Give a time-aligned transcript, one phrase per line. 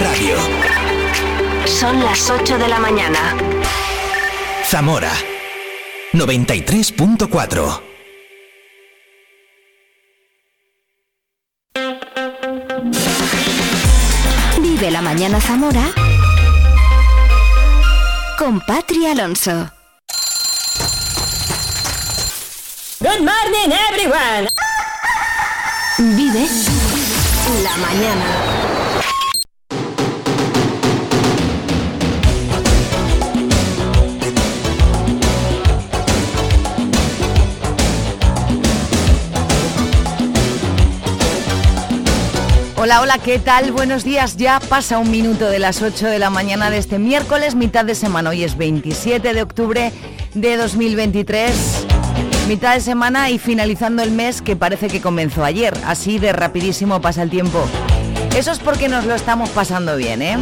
[0.00, 0.36] Radio.
[1.66, 3.18] Son las 8 de la mañana.
[4.64, 5.10] Zamora
[6.12, 7.80] 93.4.
[14.60, 15.82] Vive la mañana Zamora
[18.38, 19.70] con Patri Alonso.
[23.00, 24.48] Good morning everyone.
[25.98, 26.46] Vive
[27.62, 28.57] la mañana.
[42.88, 43.70] Hola, hola, ¿qué tal?
[43.70, 44.38] Buenos días.
[44.38, 47.94] Ya pasa un minuto de las 8 de la mañana de este miércoles, mitad de
[47.94, 48.30] semana.
[48.30, 49.92] Hoy es 27 de octubre
[50.32, 51.86] de 2023.
[52.48, 55.74] Mitad de semana y finalizando el mes que parece que comenzó ayer.
[55.84, 57.62] Así de rapidísimo pasa el tiempo.
[58.34, 60.38] Eso es porque nos lo estamos pasando bien, ¿eh?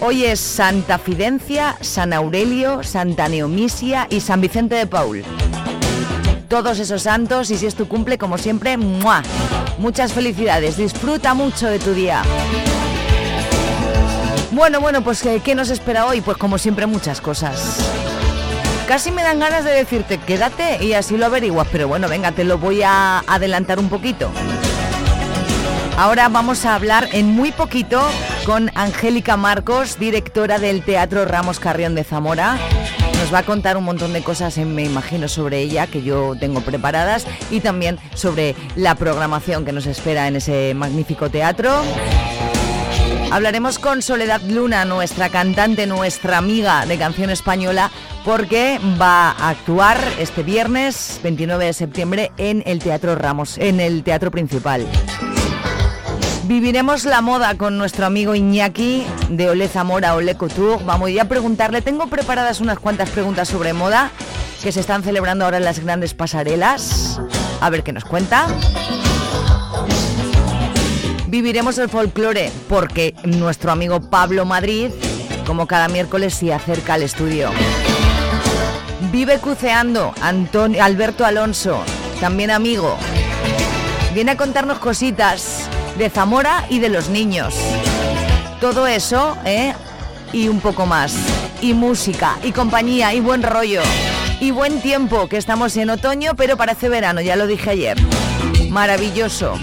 [0.00, 5.22] Hoy es Santa Fidencia, San Aurelio, Santa Neomisia y San Vicente de Paul
[6.48, 11.78] todos esos santos y si es tu cumple, como siempre, muchas felicidades, disfruta mucho de
[11.78, 12.22] tu día.
[14.50, 16.20] Bueno, bueno, pues eh, ¿qué nos espera hoy?
[16.20, 17.78] Pues como siempre muchas cosas.
[18.88, 22.44] Casi me dan ganas de decirte, quédate y así lo averiguas, pero bueno, venga, te
[22.44, 24.30] lo voy a adelantar un poquito.
[25.98, 28.00] Ahora vamos a hablar en muy poquito
[28.46, 32.56] con Angélica Marcos, directora del Teatro Ramos Carrión de Zamora
[33.18, 36.34] nos va a contar un montón de cosas, eh, me imagino, sobre ella que yo
[36.38, 41.82] tengo preparadas y también sobre la programación que nos espera en ese magnífico teatro.
[43.30, 47.90] Hablaremos con Soledad Luna, nuestra cantante, nuestra amiga de canción española,
[48.24, 54.02] porque va a actuar este viernes 29 de septiembre en el Teatro Ramos, en el
[54.02, 54.86] Teatro Principal.
[56.48, 60.82] Viviremos la moda con nuestro amigo Iñaki de Ole Zamora, Ole Couture.
[60.82, 64.10] Vamos a preguntarle, tengo preparadas unas cuantas preguntas sobre moda
[64.62, 67.20] que se están celebrando ahora en las grandes pasarelas.
[67.60, 68.46] A ver qué nos cuenta.
[71.26, 74.90] Viviremos el folclore porque nuestro amigo Pablo Madrid,
[75.46, 77.50] como cada miércoles, se acerca al estudio.
[79.12, 81.82] Vive cuceando Antonio, Alberto Alonso,
[82.22, 82.96] también amigo.
[84.14, 87.54] Viene a contarnos cositas de Zamora y de los niños.
[88.60, 89.74] Todo eso, ¿eh?
[90.32, 91.14] Y un poco más.
[91.60, 93.82] Y música, y compañía, y buen rollo.
[94.40, 97.98] Y buen tiempo, que estamos en otoño, pero parece verano, ya lo dije ayer.
[98.70, 99.54] Maravilloso.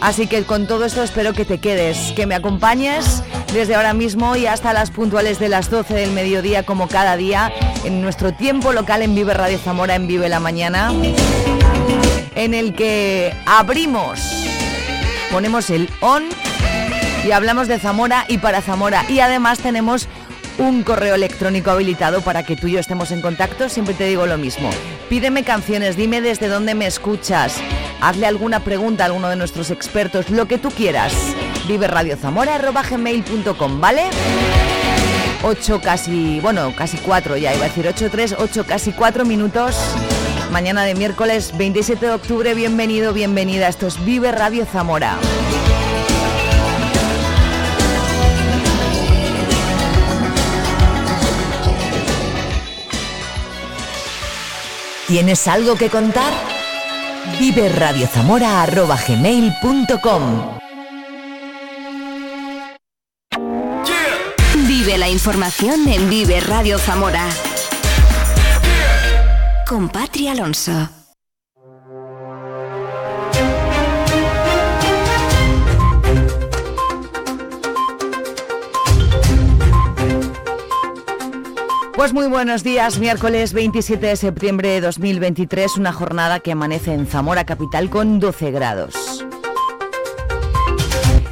[0.00, 4.36] Así que con todo esto espero que te quedes, que me acompañes desde ahora mismo
[4.36, 7.52] y hasta las puntuales de las 12 del mediodía, como cada día,
[7.84, 10.92] en nuestro tiempo local en Vive Radio Zamora, en Vive la Mañana,
[12.34, 14.45] en el que abrimos
[15.30, 16.24] ponemos el on
[17.26, 19.04] y hablamos de Zamora y para Zamora.
[19.08, 20.08] Y además tenemos
[20.58, 23.68] un correo electrónico habilitado para que tú y yo estemos en contacto.
[23.68, 24.70] Siempre te digo lo mismo.
[25.08, 27.56] Pídeme canciones, dime desde dónde me escuchas.
[28.00, 31.12] Hazle alguna pregunta a alguno de nuestros expertos, lo que tú quieras.
[31.66, 34.04] Vive radiozamora.gmail.com, ¿vale?
[35.42, 39.76] 8 casi, bueno, casi 4 ya, iba a decir 8, 3, 8, casi 4 minutos
[40.50, 42.54] mañana de miércoles 27 de octubre.
[42.54, 43.68] Bienvenido, bienvenida.
[43.68, 45.18] Esto es Vive Radio Zamora.
[55.06, 56.32] ¿Tienes algo que contar?
[57.38, 60.58] Vive Radio Zamora gmail.com
[64.66, 67.28] Vive la información en Vive Radio Zamora
[69.68, 70.88] con Patria Alonso.
[81.94, 87.06] Pues muy buenos días, miércoles 27 de septiembre de 2023, una jornada que amanece en
[87.06, 89.05] Zamora Capital con 12 grados.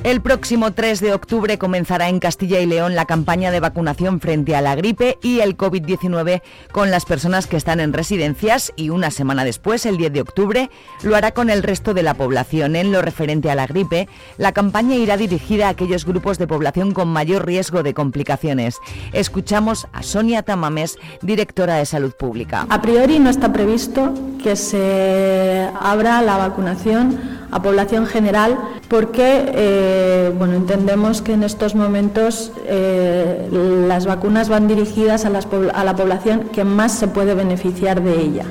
[0.05, 4.55] El próximo 3 de octubre comenzará en Castilla y León la campaña de vacunación frente
[4.55, 6.43] a la gripe y el COVID-19
[6.73, 10.71] con las personas que están en residencias y una semana después, el 10 de octubre,
[11.03, 12.77] lo hará con el resto de la población.
[12.77, 14.07] En lo referente a la gripe,
[14.37, 18.81] la campaña irá dirigida a aquellos grupos de población con mayor riesgo de complicaciones.
[19.15, 22.67] Escuchamos a Sonia Tamames, directora de Salud Pública.
[22.69, 24.13] A priori no está previsto
[24.43, 28.59] que se abra la vacunación a población general
[28.89, 29.94] porque eh,
[30.39, 33.49] bueno, entendemos que en estos momentos eh,
[33.89, 38.45] las vacunas van dirigidas a, a la población que más se puede beneficiar de ella.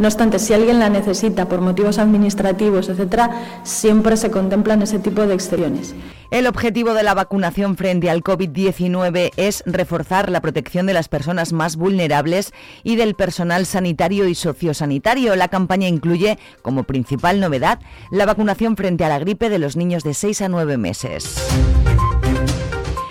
[0.00, 5.26] No obstante, si alguien la necesita por motivos administrativos, etcétera, siempre se contemplan ese tipo
[5.26, 5.94] de excepciones.
[6.30, 11.52] El objetivo de la vacunación frente al COVID-19 es reforzar la protección de las personas
[11.52, 15.36] más vulnerables y del personal sanitario y sociosanitario.
[15.36, 17.78] La campaña incluye, como principal novedad,
[18.10, 21.36] la vacunación frente a la gripe de los niños de 6 a 9 meses.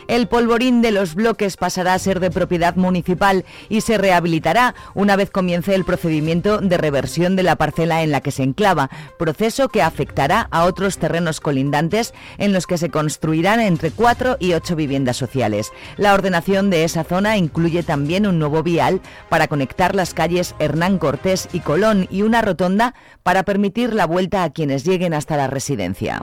[0.09, 5.15] El polvorín de los bloques pasará a ser de propiedad municipal y se rehabilitará una
[5.15, 8.89] vez comience el procedimiento de reversión de la parcela en la que se enclava,
[9.19, 14.53] proceso que afectará a otros terrenos colindantes en los que se construirán entre cuatro y
[14.53, 15.71] ocho viviendas sociales.
[15.95, 20.97] La ordenación de esa zona incluye también un nuevo vial para conectar las calles Hernán
[20.97, 25.45] Cortés y Colón y una rotonda para permitir la vuelta a quienes lleguen hasta la
[25.45, 26.19] residencia.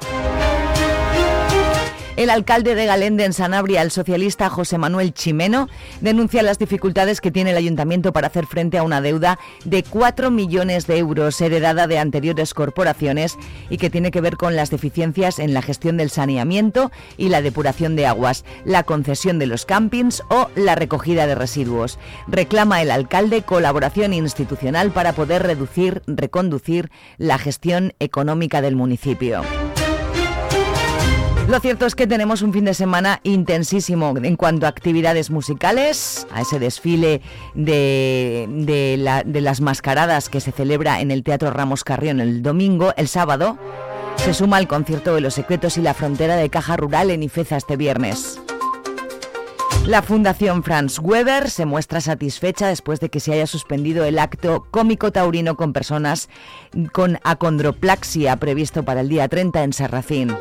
[2.16, 5.68] El alcalde de Galende en Sanabria, el socialista José Manuel Chimeno,
[6.00, 10.30] denuncia las dificultades que tiene el ayuntamiento para hacer frente a una deuda de 4
[10.30, 13.36] millones de euros heredada de anteriores corporaciones
[13.68, 17.42] y que tiene que ver con las deficiencias en la gestión del saneamiento y la
[17.42, 21.98] depuración de aguas, la concesión de los campings o la recogida de residuos.
[22.28, 29.42] Reclama el alcalde colaboración institucional para poder reducir, reconducir la gestión económica del municipio.
[31.48, 36.26] Lo cierto es que tenemos un fin de semana intensísimo en cuanto a actividades musicales,
[36.32, 37.22] a ese desfile
[37.54, 38.96] de,
[39.32, 43.58] las mascaradas que se celebra en el Teatro Ramos Carrión el domingo, el sábado.
[44.16, 47.56] Se suma el concierto de los secretos y la frontera de Caja Rural en Ifeza
[47.56, 48.40] este viernes.
[49.86, 54.66] La Fundación Franz Weber se muestra satisfecha después de que se haya suspendido el acto
[54.72, 56.28] cómico taurino con personas
[56.92, 60.36] con acondroplaxia previsto para el día 30 en Serracín.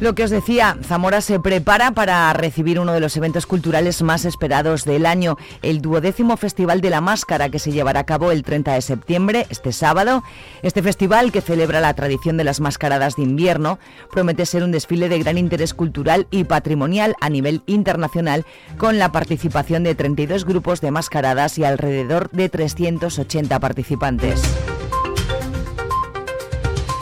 [0.00, 4.24] Lo que os decía, Zamora se prepara para recibir uno de los eventos culturales más
[4.24, 8.44] esperados del año, el duodécimo Festival de la Máscara, que se llevará a cabo el
[8.44, 10.22] 30 de septiembre, este sábado.
[10.62, 13.80] Este festival, que celebra la tradición de las mascaradas de invierno,
[14.12, 18.46] promete ser un desfile de gran interés cultural y patrimonial a nivel internacional,
[18.76, 24.42] con la participación de 32 grupos de mascaradas y alrededor de 380 participantes.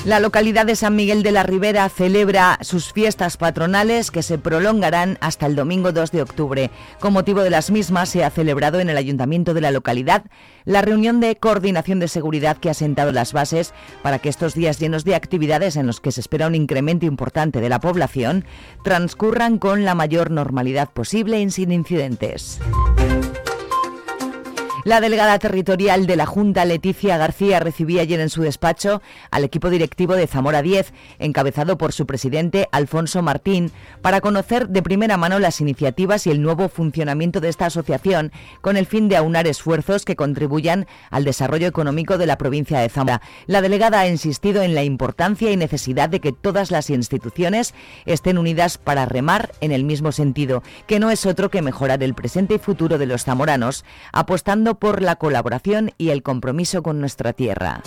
[0.07, 5.19] La localidad de San Miguel de la Ribera celebra sus fiestas patronales que se prolongarán
[5.21, 6.71] hasta el domingo 2 de octubre.
[7.01, 10.27] Con motivo de las mismas se ha celebrado en el ayuntamiento de la localidad
[10.65, 13.75] la reunión de coordinación de seguridad que ha sentado las bases
[14.05, 17.61] para que estos días llenos de actividades en los que se espera un incremento importante
[17.61, 18.45] de la población
[18.85, 22.61] transcurran con la mayor normalidad posible y sin incidentes.
[24.87, 29.03] La delegada territorial de la Junta, Leticia García, recibía ayer en su despacho
[29.33, 34.85] al equipo directivo de Zamora 10, encabezado por su presidente Alfonso Martín, para conocer de
[34.85, 38.31] primera mano las iniciativas y el nuevo funcionamiento de esta asociación,
[38.61, 42.89] con el fin de aunar esfuerzos que contribuyan al desarrollo económico de la provincia de
[42.89, 43.23] Zamora.
[43.47, 47.75] La delegada ha insistido en la importancia y necesidad de que todas las instituciones
[48.05, 52.15] estén unidas para remar en el mismo sentido, que no es otro que mejorar el
[52.15, 57.33] presente y futuro de los zamoranos, apostando por la colaboración y el compromiso con nuestra
[57.33, 57.83] tierra.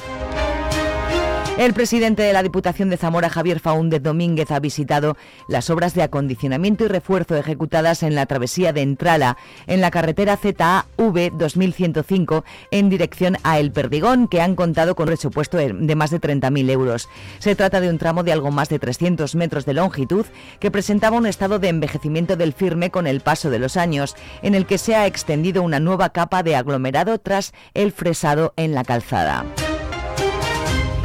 [1.60, 5.18] El presidente de la Diputación de Zamora, Javier Faúndez Domínguez, ha visitado
[5.50, 9.36] las obras de acondicionamiento y refuerzo ejecutadas en la travesía de Entrala,
[9.68, 10.86] en la carretera ZAV
[11.34, 16.22] 2105, en dirección a El Perdigón, que han contado con un presupuesto de más de
[16.22, 17.10] 30.000 euros.
[17.40, 20.26] Se trata de un tramo de algo más de 300 metros de longitud
[20.62, 24.56] que presentaba un estado de envejecimiento del firme con el paso de los años, en
[24.56, 28.86] el que se ha extendido una nueva capa de aglomerado tras el fresado en la
[28.86, 29.44] calzada.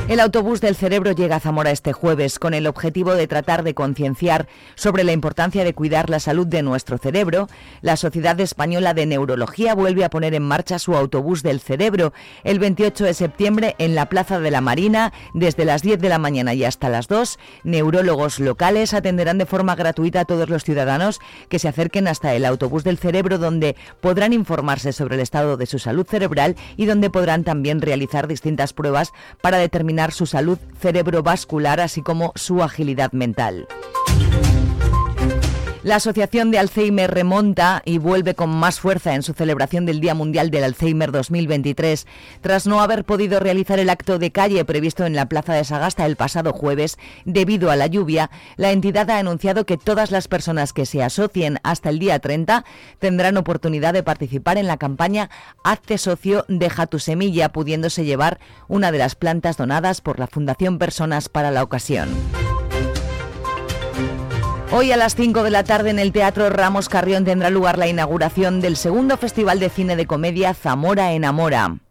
[0.06, 3.73] El autobús del cerebro llega a Zamora este jueves con el objetivo de tratar de
[3.73, 7.49] concienciar sobre la importancia de cuidar la salud de nuestro cerebro.
[7.80, 12.12] La Sociedad Española de Neurología vuelve a poner en marcha su autobús del cerebro
[12.44, 16.18] el 28 de septiembre en la Plaza de la Marina desde las 10 de la
[16.18, 17.38] mañana y hasta las 2.
[17.64, 21.18] Neurólogos locales atenderán de forma gratuita a todos los ciudadanos
[21.49, 25.64] que se acerquen hasta el autobús del cerebro donde podrán informarse sobre el estado de
[25.64, 31.81] su salud cerebral y donde podrán también realizar distintas pruebas para determinar su salud cerebrovascular,
[31.81, 33.67] así como su agilidad mental.
[35.85, 40.14] La Asociación de Alzheimer remonta y vuelve con más fuerza en su celebración del Día
[40.14, 42.07] Mundial del Alzheimer 2023.
[42.41, 46.07] Tras no haber podido realizar el acto de calle previsto en la Plaza de Sagasta
[46.07, 50.73] el pasado jueves debido a la lluvia, la entidad ha anunciado que todas las personas
[50.73, 52.64] que se asocien hasta el día 30
[52.99, 55.29] tendrán oportunidad de participar en la campaña
[55.64, 60.79] Hazte socio, deja tu semilla, pudiéndose llevar una de las plantas donadas por la Fundación
[60.79, 62.09] Personas para la ocasión.
[64.76, 67.87] Hoy a las 5 de la tarde en el Teatro Ramos Carrión tendrá lugar la
[67.87, 71.84] inauguración del segundo Festival de Cine de Comedia Zamora Enamora.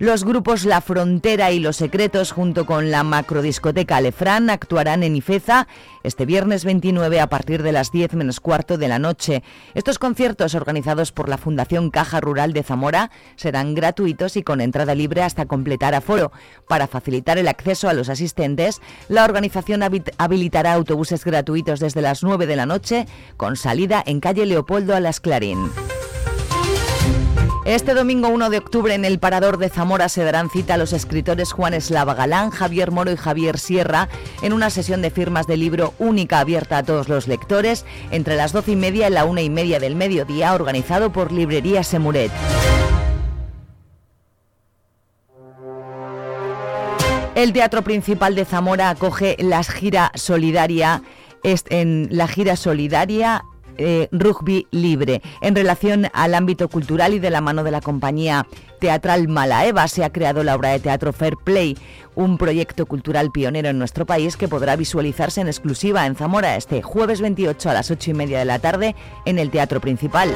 [0.00, 5.66] Los grupos La Frontera y Los Secretos junto con la macrodiscoteca Lefran actuarán en Ifeza
[6.04, 9.42] este viernes 29 a partir de las 10 menos cuarto de la noche.
[9.74, 14.94] Estos conciertos organizados por la Fundación Caja Rural de Zamora serán gratuitos y con entrada
[14.94, 16.30] libre hasta completar aforo.
[16.68, 22.46] Para facilitar el acceso a los asistentes, la organización habilitará autobuses gratuitos desde las 9
[22.46, 25.68] de la noche con salida en calle Leopoldo a las Clarín.
[27.68, 30.94] Este domingo 1 de octubre en el Parador de Zamora se darán cita a los
[30.94, 34.08] escritores Juan Eslava Galán, Javier Moro y Javier Sierra
[34.40, 38.52] en una sesión de firmas de libro única abierta a todos los lectores entre las
[38.52, 42.32] 12 y media y la una y media del mediodía organizado por Librería Semuret.
[47.34, 51.02] El Teatro Principal de Zamora acoge la gira solidaria
[51.42, 53.44] en la gira solidaria
[53.78, 55.22] eh, rugby libre.
[55.40, 58.46] En relación al ámbito cultural y de la mano de la compañía
[58.80, 61.76] teatral Malaeva se ha creado la obra de teatro Fair Play,
[62.14, 66.82] un proyecto cultural pionero en nuestro país que podrá visualizarse en exclusiva en Zamora este
[66.82, 68.94] jueves 28 a las 8 y media de la tarde
[69.24, 70.34] en el Teatro Principal.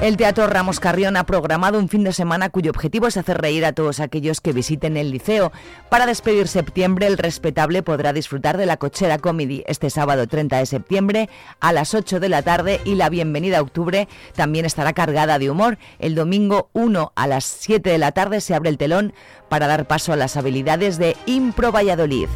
[0.00, 3.64] El Teatro Ramos Carrión ha programado un fin de semana cuyo objetivo es hacer reír
[3.64, 5.50] a todos aquellos que visiten el liceo.
[5.90, 10.66] Para despedir septiembre, el respetable podrá disfrutar de la Cochera Comedy este sábado 30 de
[10.66, 11.28] septiembre
[11.58, 15.50] a las 8 de la tarde y la Bienvenida a Octubre también estará cargada de
[15.50, 15.78] humor.
[15.98, 19.12] El domingo 1 a las 7 de la tarde se abre el telón
[19.48, 22.28] para dar paso a las habilidades de Impro Valladolid.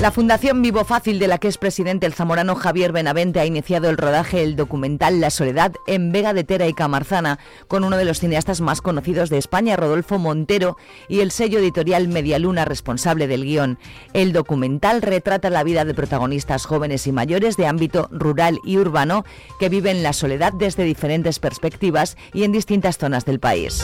[0.00, 3.88] La Fundación Vivo Fácil, de la que es presidente el zamorano Javier Benavente, ha iniciado
[3.88, 8.04] el rodaje del documental La Soledad en Vega de Tera y Camarzana, con uno de
[8.04, 10.76] los cineastas más conocidos de España, Rodolfo Montero,
[11.08, 13.78] y el sello editorial Medialuna, responsable del guion.
[14.12, 19.24] El documental retrata la vida de protagonistas jóvenes y mayores de ámbito rural y urbano
[19.60, 23.82] que viven la soledad desde diferentes perspectivas y en distintas zonas del país.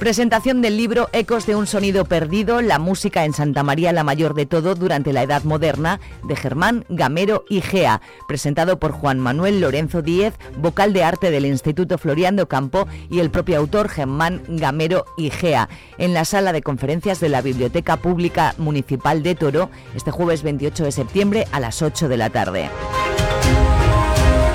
[0.00, 4.32] Presentación del libro Ecos de un sonido perdido, la música en Santa María la Mayor
[4.32, 9.60] de todo durante la Edad Moderna, de Germán Gamero y Gea, presentado por Juan Manuel
[9.60, 15.04] Lorenzo Díez, vocal de arte del Instituto Floriando Campo y el propio autor Germán Gamero
[15.18, 20.10] y Gea, en la sala de conferencias de la Biblioteca Pública Municipal de Toro, este
[20.10, 22.70] jueves 28 de septiembre a las 8 de la tarde.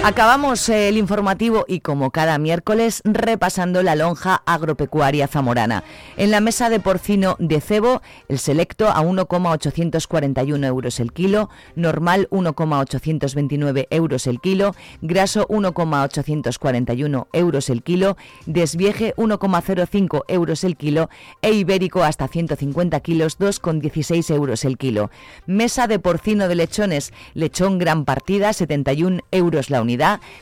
[0.07, 5.83] Acabamos eh, el informativo y como cada miércoles repasando la lonja agropecuaria zamorana.
[6.15, 12.27] En la mesa de porcino de cebo, el selecto a 1,841 euros el kilo, normal
[12.29, 21.09] 1,829 euros el kilo, graso 1,841 euros el kilo, desvieje 1,05 euros el kilo
[21.41, 25.09] e ibérico hasta 150 kilos 2,16 euros el kilo.
[25.47, 29.94] Mesa de porcino de lechones, lechón gran partida 71 euros la unidad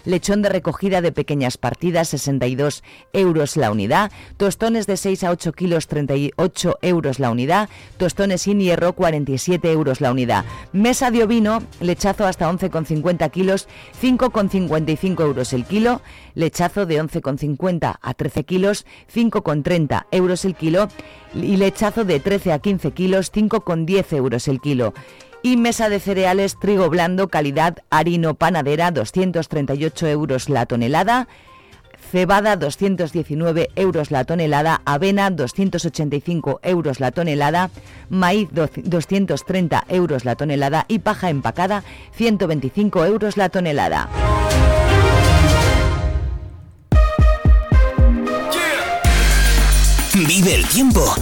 [0.05, 2.83] lechón de recogida de pequeñas partidas 62
[3.13, 8.59] euros la unidad, tostones de 6 a 8 kilos 38 euros la unidad, tostones sin
[8.59, 13.67] hierro 47 euros la unidad, mesa de ovino, lechazo hasta 11,50 kilos
[14.01, 16.01] 5,55 euros el kilo,
[16.35, 20.87] lechazo de 11,50 a 13 kilos 5,30 euros el kilo
[21.33, 24.93] y lechazo de 13 a 15 kilos 5,10 euros el kilo
[25.43, 31.27] y mesa de cereales trigo blando calidad harino panadera 238 euros la tonelada,
[32.11, 37.69] cebada 219 euros la tonelada, avena 285 euros la tonelada,
[38.09, 41.83] maíz 230 euros la tonelada y paja empacada
[42.13, 44.09] 125 euros la tonelada.
[50.13, 51.15] Vive el tiempo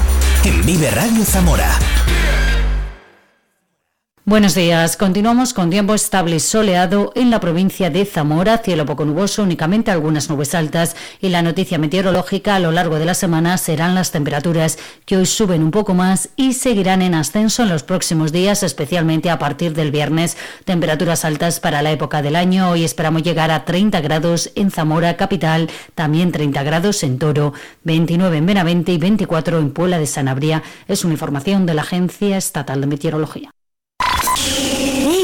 [0.43, 1.79] en Vive Radio Zamora.
[4.31, 4.95] Buenos días.
[4.95, 9.91] Continuamos con tiempo estable y soleado en la provincia de Zamora, cielo poco nuboso, únicamente
[9.91, 14.11] algunas nubes altas y la noticia meteorológica a lo largo de la semana serán las
[14.11, 18.63] temperaturas que hoy suben un poco más y seguirán en ascenso en los próximos días,
[18.63, 20.37] especialmente a partir del viernes.
[20.63, 22.69] Temperaturas altas para la época del año.
[22.69, 27.51] Hoy esperamos llegar a 30 grados en Zamora capital, también 30 grados en Toro,
[27.83, 30.63] 29 en Benavente y 24 en Puebla de Sanabria.
[30.87, 33.51] Es una información de la Agencia Estatal de Meteorología.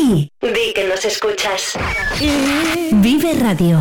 [0.08, 1.74] Di que nos escuchas.
[2.92, 3.78] Vive Radio.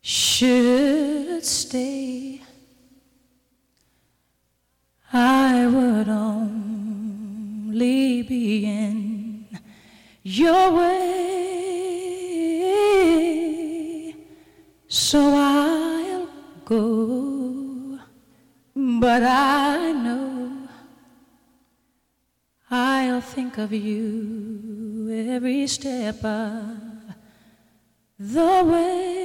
[0.00, 2.40] Should stay.
[5.12, 7.02] I would only
[8.22, 9.48] be in
[10.22, 11.48] your way.
[14.86, 16.28] So I'll
[16.64, 17.98] go.
[18.76, 20.57] But I know
[22.70, 26.76] I'll think of you every step of
[28.18, 29.17] the way.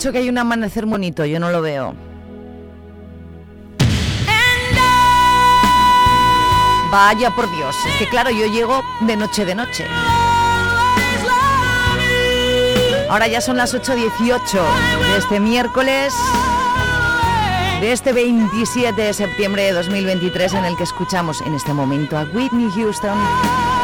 [0.00, 1.94] Dicho que hay un amanecer bonito, yo no lo veo.
[6.90, 9.84] Vaya por Dios, es que claro, yo llego de noche de noche.
[13.10, 14.40] Ahora ya son las 8.18
[15.10, 16.14] de este miércoles,
[17.82, 22.22] de este 27 de septiembre de 2023, en el que escuchamos en este momento a
[22.22, 23.18] Whitney Houston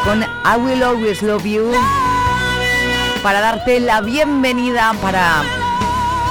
[0.03, 1.71] con I Will Always Love You,
[3.21, 5.43] para darte la bienvenida, para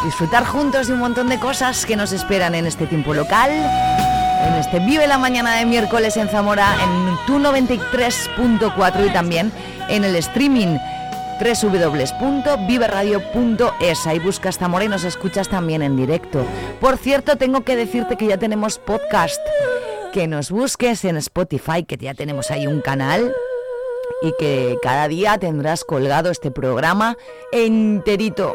[0.07, 4.55] disfrutar juntos de un montón de cosas que nos esperan en este tiempo local, en
[4.55, 9.51] este Vive la Mañana de miércoles en Zamora, en tu 93.4 y también
[9.88, 10.79] en el streaming
[11.40, 14.07] www.viveradio.es.
[14.07, 16.47] Ahí buscas Zamora y nos escuchas también en directo.
[16.81, 19.40] Por cierto, tengo que decirte que ya tenemos podcast.
[20.12, 23.35] Que nos busques en Spotify, que ya tenemos ahí un canal
[24.23, 27.19] y que cada día tendrás colgado este programa
[27.51, 28.55] enterito.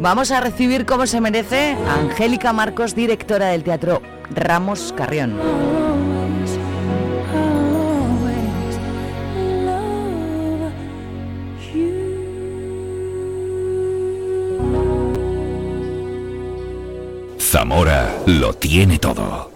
[0.00, 5.36] Vamos a recibir como se merece a Angélica Marcos, directora del Teatro Ramos Carrión.
[17.38, 19.55] Zamora lo tiene todo.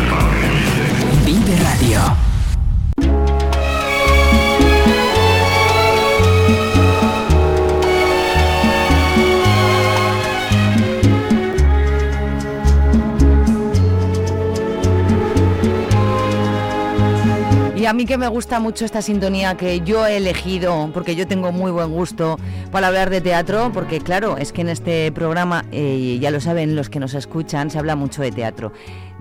[17.81, 21.25] Y a mí que me gusta mucho esta sintonía que yo he elegido, porque yo
[21.25, 22.37] tengo muy buen gusto
[22.71, 26.75] para hablar de teatro, porque claro, es que en este programa, eh, ya lo saben
[26.75, 28.71] los que nos escuchan, se habla mucho de teatro,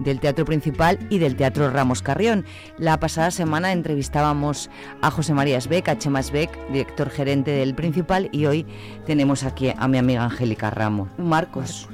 [0.00, 2.44] del teatro principal y del teatro Ramos Carrión.
[2.78, 8.28] La pasada semana entrevistábamos a José María Esbeck, a Chema Esbeck, director gerente del principal,
[8.32, 8.66] y hoy
[9.06, 11.08] tenemos aquí a mi amiga Angélica Ramos.
[11.18, 11.88] Marcos.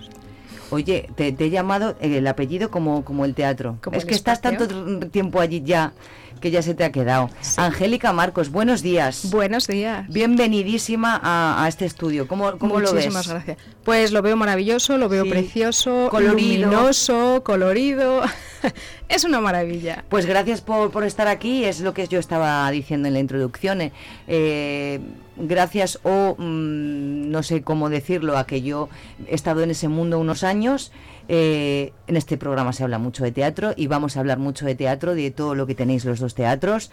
[0.71, 3.79] Oye, te, te he llamado eh, el apellido como, como el teatro.
[3.83, 4.66] Como es el que estás tanto
[5.11, 5.92] tiempo allí ya
[6.40, 7.31] que ya se te ha quedado.
[7.57, 9.31] Angélica Marcos, buenos días.
[9.31, 10.07] Buenos días.
[10.09, 12.29] Bienvenidísima a, a este estudio.
[12.29, 13.07] ¿Cómo, cómo lo ves?
[13.07, 13.59] Muchísimas gracias.
[13.85, 15.31] Pues lo veo maravilloso, lo veo Sí.
[15.31, 16.66] precioso, Colorido.
[16.70, 18.22] luminoso, colorido.
[19.09, 20.05] es una maravilla.
[20.09, 23.81] Pues gracias por, por estar aquí, es lo que yo estaba diciendo en la introducción.
[23.81, 23.92] eh,
[24.29, 25.01] eh,
[25.38, 28.88] gracias o mm, no sé cómo decirlo, a que yo
[29.29, 30.92] he estado en ese mundo unos años.
[31.29, 34.75] Eh, en este programa se habla mucho de teatro y vamos a hablar mucho de
[34.75, 36.91] teatro, de todo lo que tenéis los dos teatros.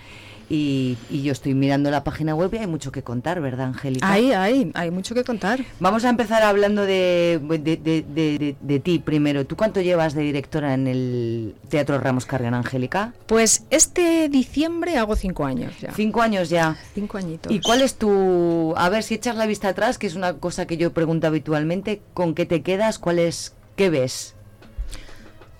[0.49, 4.11] Y, y yo estoy mirando la página web y hay mucho que contar, ¿verdad, Angélica?
[4.11, 5.61] Hay, hay, hay mucho que contar.
[5.79, 9.45] Vamos a empezar hablando de, de, de- de- ti primero.
[9.45, 13.13] ¿Tú cuánto llevas de directora en el Teatro Ramos Carrión, Angélica?
[13.25, 15.93] Pues este diciembre hago cinco años ya.
[15.93, 16.75] Cinco años ya.
[16.93, 17.51] Cinco añitos.
[17.51, 18.73] ¿Y cuál es tu...
[18.75, 22.01] A ver, si echas la vista atrás, que es una cosa que yo pregunto habitualmente,
[22.13, 22.99] ¿con qué te quedas?
[22.99, 23.53] ¿Cuál es...
[23.75, 24.35] ¿Qué ves?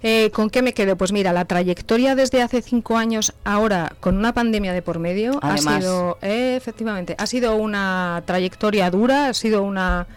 [0.06, 0.98] Eh, ¿Con qué me quedo?
[0.98, 5.40] Pues mira, la trayectoria desde hace cinco años, ahora con una pandemia de por medio,
[5.42, 5.66] Además.
[5.78, 10.08] ha sido, eh, efectivamente, ha sido una trayectoria dura, ha sido una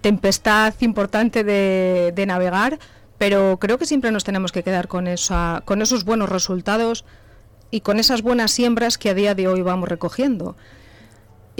[0.00, 2.78] tempestad importante de, de navegar,
[3.18, 7.04] pero creo que siempre nos tenemos que quedar con, esa, con esos buenos resultados
[7.70, 10.56] y con esas buenas siembras que a día de hoy vamos recogiendo.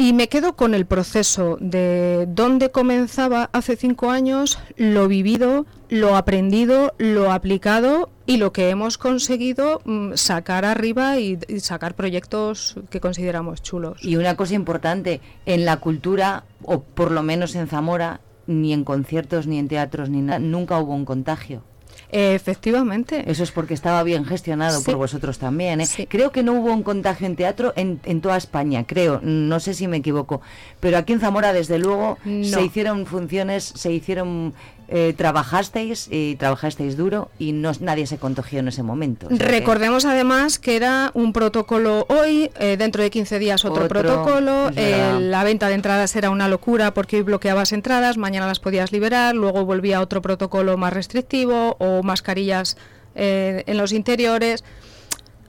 [0.01, 6.15] Y me quedo con el proceso de dónde comenzaba hace cinco años, lo vivido, lo
[6.15, 13.01] aprendido, lo aplicado y lo que hemos conseguido mm, sacar arriba y, sacar proyectos que
[13.01, 13.99] consideramos chulos.
[14.05, 18.85] Y una cosa importante, en la cultura, o por lo menos en Zamora, ni en
[18.85, 21.65] conciertos, ni en teatros, ni nada, nunca hubo un contagio.
[22.11, 23.31] Eh, efectivamente.
[23.31, 24.85] Eso es porque estaba bien gestionado Sí.
[24.87, 25.81] por vosotros también.
[25.83, 25.87] ¿eh?
[25.87, 26.07] Sí.
[26.07, 29.21] Creo que no hubo un contagio en teatro en, en toda España, creo.
[29.23, 30.41] No sé si me equivoco.
[30.81, 32.45] Pero aquí en Zamora, desde luego, No.
[32.45, 34.55] se hicieron funciones, se hicieron...
[34.89, 39.27] eh, trabajasteis y trabajasteis duro y no, nadie se contagió en ese momento.
[39.27, 43.65] O sea que- Recordemos además que era un protocolo hoy, eh, dentro de 15 días
[43.65, 48.17] otro, Otro, protocolo, eh, la venta de entradas era una locura porque hoy bloqueabas entradas,
[48.17, 52.77] mañana las podías liberar, luego volvía otro protocolo más restrictivo o mascarillas
[53.15, 54.65] eh, en los interiores.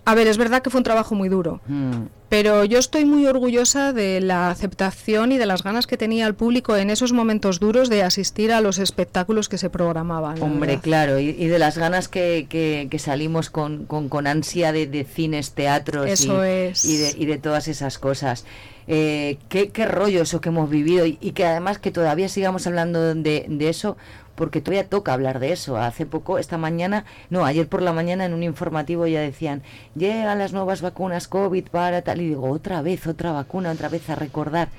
[0.05, 2.07] A ver, es verdad que fue un trabajo muy duro, Mm.
[2.29, 6.33] pero yo estoy muy orgullosa de la aceptación y de las ganas que tenía el
[6.33, 10.41] público en esos momentos duros de asistir a los espectáculos que se programaban.
[10.41, 14.71] Hombre, claro, y, y de las ganas que, que- que salimos con, con- con ansia
[14.71, 16.85] de, de cines, teatros y- Eso es.
[16.85, 18.45] y, de, y de todas esas cosas.
[18.87, 22.65] Eh, qué, qué rollo eso que hemos vivido y, y que además que todavía sigamos
[22.65, 23.97] hablando de, de eso,
[24.39, 25.75] porque todavía toca hablar de eso.
[25.75, 29.63] Hace poco, esta mañana, no, ayer por la mañana en un informativo ya decían,
[29.95, 34.09] llegan las nuevas vacunas COVID para tal, y digo, otra vez, otra vacuna, otra vez
[34.09, 34.69] a recordar.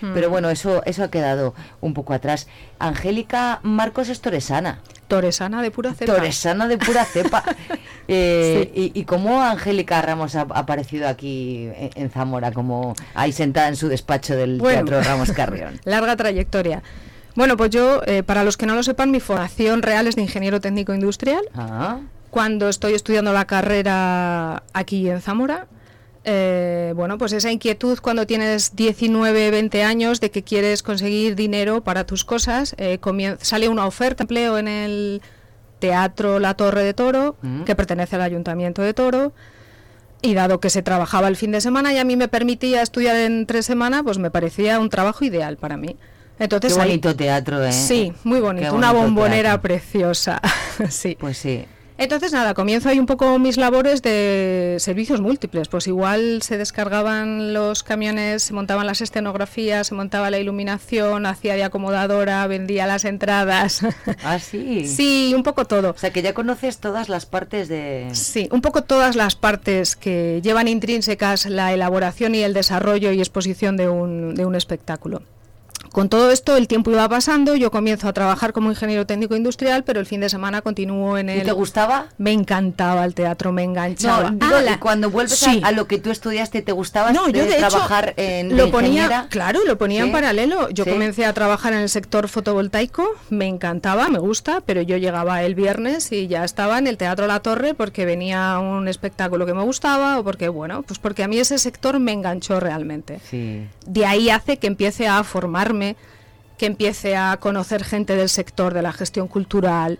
[0.00, 0.14] Hmm.
[0.14, 1.52] Pero bueno, eso, eso ha quedado
[1.82, 2.48] un poco atrás.
[2.78, 4.80] Angélica Marcos es toresana.
[5.06, 6.14] Toresana de pura cepa.
[6.14, 7.44] Toresana de pura cepa.
[8.12, 13.30] Eh, y, y cómo Angélica Ramos ha, ha aparecido aquí en, en Zamora, como ahí
[13.30, 14.84] sentada en su despacho del Bueno.
[14.84, 15.78] Teatro Ramos Carrión?
[15.84, 16.82] Larga trayectoria.
[17.34, 20.22] Bueno, pues yo, eh, para los que no lo sepan, mi formación real es de
[20.22, 21.42] ingeniero técnico industrial.
[21.54, 25.66] Ah, Cuando estoy estudiando la carrera aquí en Zamora,
[26.24, 31.82] eh, bueno, pues esa inquietud cuando tienes 19, 20 años de que quieres conseguir dinero
[31.82, 32.98] para tus cosas, eh,
[33.40, 35.22] sale una oferta de empleo en el
[35.78, 37.62] Teatro La Torre de Toro, Mm.
[37.64, 39.32] que pertenece al Ayuntamiento de Toro.
[40.22, 43.16] Y dado que se trabajaba el fin de semana y a mí me permitía estudiar
[43.16, 45.96] en tres semanas, pues me parecía un trabajo ideal para mí.
[46.40, 47.72] Entonces qué ahí- bonito teatro, ¿eh?
[47.72, 49.62] Sí, muy bonito, una bombonera teatro.
[49.62, 50.40] preciosa.
[50.90, 51.16] sí.
[51.20, 51.64] Pues sí.
[51.98, 55.68] Entonces nada, comienzo ahí un poco mis labores de servicios múltiples.
[55.68, 61.56] Pues igual se descargaban los camiones, se montaban las escenografías, se montaba la iluminación, hacía
[61.56, 63.82] de acomodadora, vendía las entradas.
[64.24, 64.86] Ah, sí.
[64.88, 65.90] sí, un poco todo.
[65.90, 68.08] O sea, que ya conoces todas las partes de...
[68.12, 73.18] Sí, un poco todas las partes que llevan intrínsecas la elaboración y el desarrollo y
[73.18, 75.20] exposición de un, de un espectáculo.
[75.92, 79.82] Con todo esto el tiempo iba pasando, yo comienzo a trabajar como ingeniero técnico industrial,
[79.82, 81.38] pero el fin de semana continúo en el...
[81.38, 82.06] ¿Y te gustaba?
[82.16, 84.30] Me encantaba el teatro, me enganchaba.
[84.30, 85.60] No, digo, Ah, la- cuando vuelves Sí.
[85.64, 88.70] a, a lo que tú estudiaste, ¿te gustaba No, yo de hecho trabajar en lo
[88.70, 89.26] ponía, ingeniera?
[89.30, 90.68] claro, lo ponía en paralelo.
[90.70, 90.90] Yo ¿Sí?
[90.90, 95.54] comencé a trabajar en el sector fotovoltaico, me encantaba, me gusta, pero yo llegaba el
[95.54, 99.62] viernes y ya estaba en el Teatro La Torre porque venía un espectáculo que me
[99.62, 103.20] gustaba o porque, bueno, pues porque a mí ese sector me enganchó realmente.
[103.28, 103.66] Sí.
[103.86, 105.24] De ahí hace que empiece a
[105.70, 105.96] formarme,
[106.58, 109.98] que empiece a conocer gente del sector de la gestión cultural,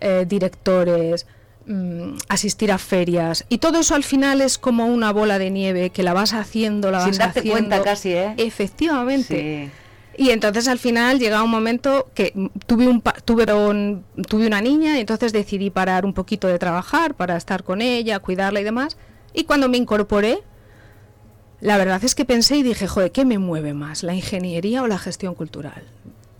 [0.00, 1.26] eh, directores,
[1.66, 3.44] mm, asistir a ferias.
[3.48, 6.90] Y todo eso al final es como una bola de nieve que la vas haciendo,
[6.90, 7.58] la Sin vas darte haciendo.
[7.68, 8.34] cuenta casi, ¿eh?
[8.36, 9.70] Efectivamente.
[10.16, 12.32] Y entonces al final llega un momento que
[12.66, 17.14] tuve un tuve un- tuve una niña y entonces decidí parar un poquito de trabajar
[17.14, 18.96] para estar con ella, cuidarla y demás.
[19.32, 20.38] Y cuando me incorporé,
[21.60, 24.86] la verdad es que pensé y dije, joder, ¿qué me mueve más, la ingeniería o
[24.86, 25.82] la gestión cultural?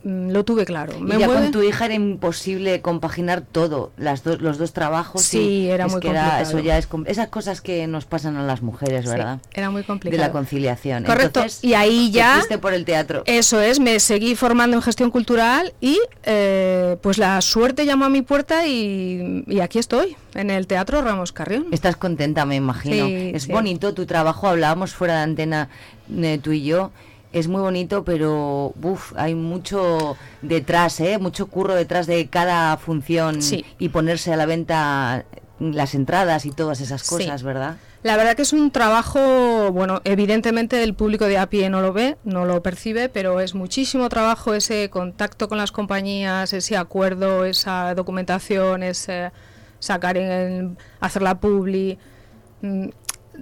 [0.05, 0.93] Mm, Lo tuve claro.
[0.99, 5.23] Y ya mueve- con tu hija era imposible compaginar todo, las dos, los dos trabajos.
[5.23, 6.43] Sí, y era muy era- complicado.
[6.43, 9.39] eso ya es esas cosas que nos pasan a las mujeres, Sí, ¿verdad?
[9.55, 10.23] era muy De complicado.
[10.23, 11.05] la conciliación.
[11.05, 11.41] Correcto.
[11.41, 13.23] Entonces, y ahí ya fuiste por el teatro.
[13.27, 18.09] Eso es, me seguí formando en gestión cultural y eh, pues la suerte llamó a
[18.11, 21.67] mi puerta y, y aquí estoy, en el Teatro Ramos Carrión.
[21.71, 23.07] Estás contenta, me imagino.
[23.07, 23.53] Sí, es sí.
[23.53, 25.69] bonito tu trabajo, hablábamos fuera de antena
[26.15, 26.91] eh, tú y yo.
[27.35, 28.73] Es muy bonito, pero
[29.17, 31.19] hay mucho detrás, ¿eh?
[31.19, 33.65] mucho curro detrás de cada función Sí.
[33.79, 35.25] y ponerse a la venta
[35.59, 37.09] las entradas y todas esas Sí.
[37.09, 37.77] cosas, ¿verdad?
[38.05, 41.93] La verdad que es un trabajo, bueno, evidentemente el público de a pie no lo
[41.93, 47.45] ve, no lo percibe, pero es muchísimo trabajo ese contacto con las compañías, ese acuerdo,
[47.47, 49.33] esa documentación, ese
[49.81, 51.99] sacar en, hacer la publi.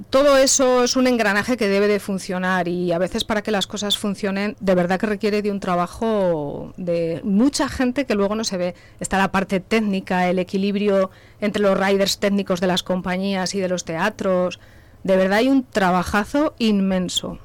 [0.09, 3.67] Todo eso es un engranaje que debe de funcionar y a veces para que las
[3.67, 8.45] cosas funcionen de verdad que requiere de un trabajo de mucha gente que luego no
[8.45, 8.75] se ve.
[9.01, 13.69] Está la parte técnica, el equilibrio entre los riders técnicos de las compañías y de
[13.69, 14.61] los teatros.
[15.05, 17.39] De verdad hay un trabajazo inmenso.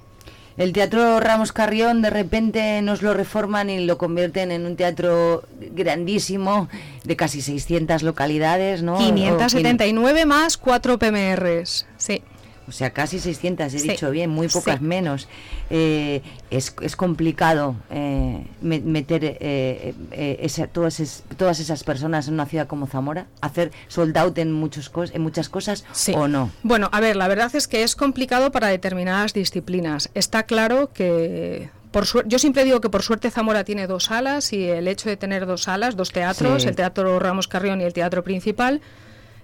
[0.55, 5.43] El Teatro Ramos Carrión de repente nos lo reforman y lo convierten en un teatro
[5.59, 6.67] grandísimo
[7.03, 8.95] de casi 600 localidades, ¿no?
[8.95, 11.85] O- 579 más 4 PMRs.
[11.97, 12.23] Sí.
[12.67, 14.83] O sea, casi 600, he Sí, dicho bien, muy pocas sí.
[14.83, 15.29] menos.
[15.69, 22.27] Eh, es, es complicado eh, me- meter eh, eh, esa- todas, es- todas esas personas
[22.27, 26.13] en una ciudad como Zamora, hacer sold out en, muchos en muchas cosas Sí.
[26.15, 26.51] o no.
[26.63, 30.09] Bueno, a ver, la verdad es que es complicado para determinadas disciplinas.
[30.13, 34.65] Está claro que, por yo siempre digo que por suerte Zamora tiene dos salas y
[34.65, 36.67] el hecho de tener dos salas, dos teatros, Sí.
[36.67, 38.81] el Teatro Ramos Carrión y el Teatro Principal,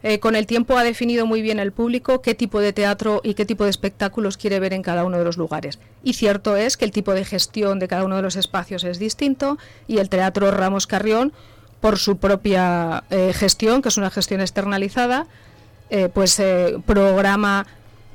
[0.04, 3.36] eh, con el tiempo ha definido muy bien el público qué tipo de teatro y
[3.36, 5.80] qué tipo de espectáculos quiere ver en cada uno de los lugares.
[6.04, 9.00] Y cierto es que el tipo de gestión de cada uno de los espacios es
[9.00, 11.32] distinto y el Teatro Ramos Carrión,
[11.80, 15.26] por su propia eh, gestión, que es una gestión externalizada,
[15.90, 16.42] eh, pues
[16.86, 17.66] programa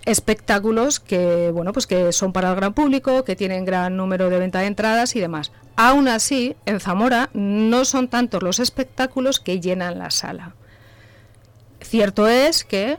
[0.04, 4.38] espectáculos que bueno pues que son para el gran público que tienen gran número de
[4.38, 9.60] venta de entradas y demás aún así en Zamora no son tantos los espectáculos que
[9.60, 10.54] llenan la sala
[11.88, 12.98] cierto es que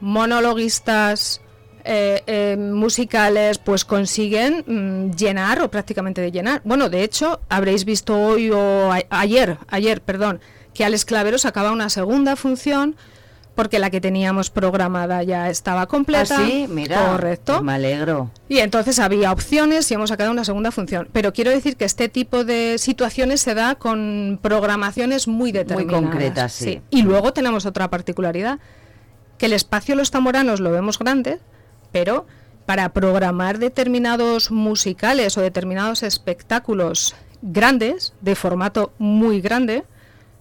[0.00, 1.40] monologuistas
[1.84, 6.60] eh, eh, musicales pues consiguen mm, llenar o prácticamente de llenar.
[6.64, 10.40] Bueno, de hecho, habréis visto hoy o a- ayer, ayer, perdón,
[10.74, 12.96] que Alex Claveros acaba una segunda función
[13.60, 16.34] porque la que teníamos programada ya estaba completa.
[16.38, 17.10] Ah, sí, mira.
[17.10, 17.62] Correcto.
[17.62, 18.30] me alegro.
[18.48, 21.10] Y entonces había opciones y hemos sacado una segunda función.
[21.12, 26.10] Pero quiero decir que este tipo de situaciones se da con programaciones muy determinadas.
[26.10, 26.80] concretas, sí.
[26.88, 28.60] Y luego tenemos otra particularidad,
[29.36, 31.38] que el espacio Los Tamoranos lo vemos grande,
[31.92, 32.24] pero
[32.64, 39.84] para programar determinados musicales o determinados espectáculos grandes, de formato muy grande,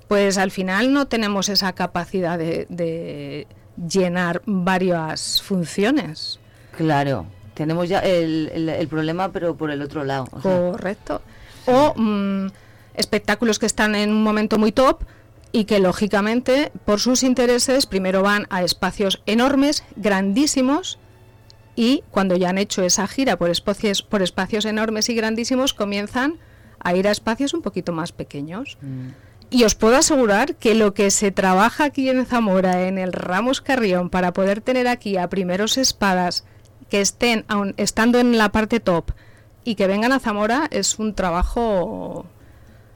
[0.10, 6.40] pues al final no tenemos esa capacidad de, de llenar varias funciones.
[6.76, 10.26] Claro, tenemos ya el, el- el problema, pero por el otro lado.
[10.32, 11.22] o sea, Correcto.
[11.68, 12.48] O mm,
[12.96, 15.04] espectáculos que están en un momento muy top
[15.52, 21.00] y que lógicamente por sus intereses primero van a espacios enormes, grandísimos
[21.76, 26.36] y cuando ya han hecho esa gira por espacios, por espacios enormes y grandísimos comienzan
[26.80, 28.78] a ir a espacios un poquito más pequeños.
[29.52, 33.62] Y os puedo asegurar que lo que se trabaja aquí en Zamora, en el Ramos
[33.62, 36.46] Carrión, para poder tener aquí a primeros espadas
[36.90, 39.12] que estén aun estando en la parte top
[39.64, 42.26] y que vengan a Zamora, es un trabajo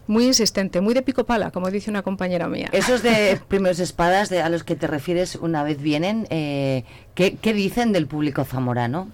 [0.06, 2.70] muy insistente, muy de pico pala, como dice una compañera mía.
[2.72, 6.84] Esos de primeros espadas de, a los que te refieres una vez vienen, eh,
[7.16, 9.10] ¿qué, qué dicen del público zamorano?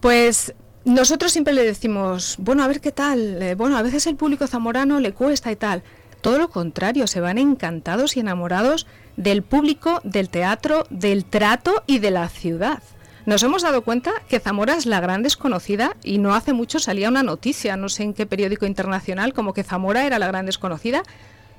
[0.00, 4.16] Pues nosotros siempre le decimos, bueno, a ver qué tal, eh, bueno, a veces el
[4.16, 5.82] público zamorano le cuesta y tal.
[6.24, 8.86] Todo lo contrario, se van encantados y enamorados
[9.18, 12.82] del público, del teatro, del trato y de la ciudad.
[13.26, 17.10] Nos hemos dado cuenta que Zamora es la gran desconocida y no hace mucho salía
[17.10, 21.02] una noticia, no sé en qué periódico internacional, como que Zamora era la gran desconocida.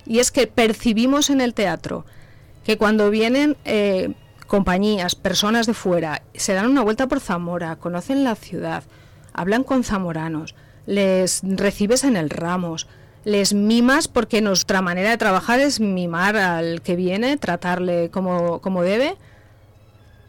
[0.03, 2.03] Y es que percibimos en el teatro
[2.63, 4.15] que cuando vienen eh,
[4.47, 8.83] compañías, personas de fuera, se dan una vuelta por Zamora, conocen la ciudad,
[9.31, 10.55] hablan con zamoranos,
[10.87, 12.87] les recibes en el Ramos,
[13.25, 18.83] les mimas porque nuestra manera de trabajar es mimar al que viene, tratarle como, como
[18.83, 19.17] debe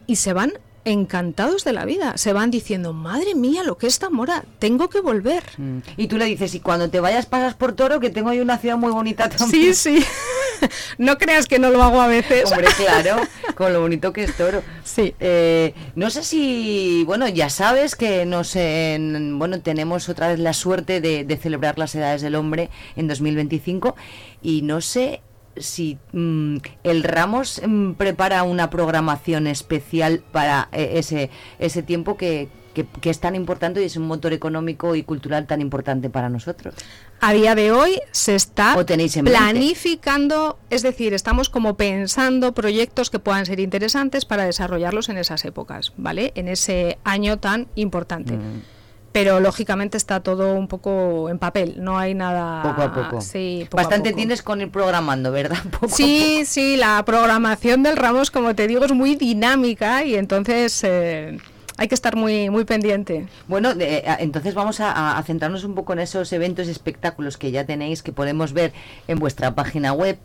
[0.06, 0.54] y se van
[0.86, 2.16] encantados de la vida.
[2.16, 5.44] Se van diciendo, madre mía, lo que es Zamora, tengo que volver.
[5.58, 5.78] Mm.
[5.96, 8.56] Y tú le dices, y cuando te vayas pasas por Toro, que tengo ahí una
[8.56, 9.74] ciudad muy bonita también.
[9.74, 10.04] Sí, sí.
[10.98, 12.50] no creas que no lo hago a veces.
[12.50, 13.16] Hombre, claro,
[13.54, 14.62] con lo bonito que es Toro.
[14.84, 15.14] Sí.
[15.20, 21.00] Eh, no sé si, bueno, ya sabes que nos, bueno, tenemos otra vez la suerte
[21.00, 23.96] de, de celebrar las edades del hombre en 2025
[24.42, 25.20] y no sé
[25.58, 32.48] si mm, el Ramos mm, prepara una programación especial para eh, ese, ese tiempo que,
[32.84, 36.74] que, es tan importante y es un motor económico y cultural tan importante para nosotros.
[37.20, 38.76] A día de hoy se está
[39.24, 45.44] planificando, es decir, estamos como pensando proyectos que puedan ser interesantes para desarrollarlos en esas
[45.44, 46.32] épocas, ¿vale?
[46.34, 48.34] En ese año tan importante.
[48.34, 48.76] Mm
[49.16, 52.62] pero lógicamente está todo un poco en papel, no hay nada...
[52.62, 53.20] Poco a poco.
[53.22, 55.56] Sí, Bastante tienes con ir programando, ¿verdad?
[55.88, 60.84] sí, sí, la programación del Ramos, como te digo, es muy dinámica y entonces...
[60.84, 61.38] Eh,
[61.76, 63.26] hay que estar muy muy pendiente.
[63.48, 67.64] Bueno, eh, entonces vamos a, centrarnos un poco en esos eventos y espectáculos que ya
[67.64, 68.72] tenéis, que podemos ver
[69.08, 70.18] en vuestra página web,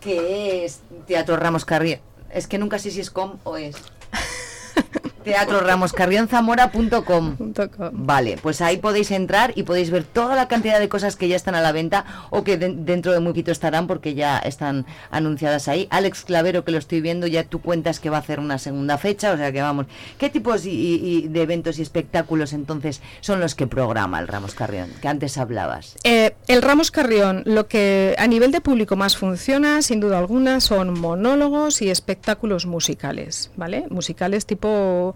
[0.00, 2.00] que es Teatro Ramos Carrión.
[2.32, 3.76] Es que nunca sé si es com o es.
[5.26, 7.36] Teatro ramoscarrionzamora.com.
[7.90, 11.34] Vale, pues ahí podéis entrar y podéis ver toda la cantidad de cosas que ya
[11.34, 15.66] están a la venta o que dentro de muy poquito estarán porque ya están anunciadas
[15.66, 15.88] ahí.
[15.90, 18.98] Alex Clavero, que lo estoy viendo, ya tú cuentas que va a hacer una segunda
[18.98, 19.86] fecha, o sea que vamos.
[20.16, 25.08] ¿Qué tipos de eventos y espectáculos entonces son los que programa el Ramos Carrión, que
[25.08, 25.96] antes hablabas?
[26.04, 30.60] Eh, el Ramos Carrión, lo que a nivel de público más funciona, sin duda alguna,
[30.60, 33.86] son monólogos y espectáculos musicales, ¿vale?
[33.90, 35.15] Musicales tipo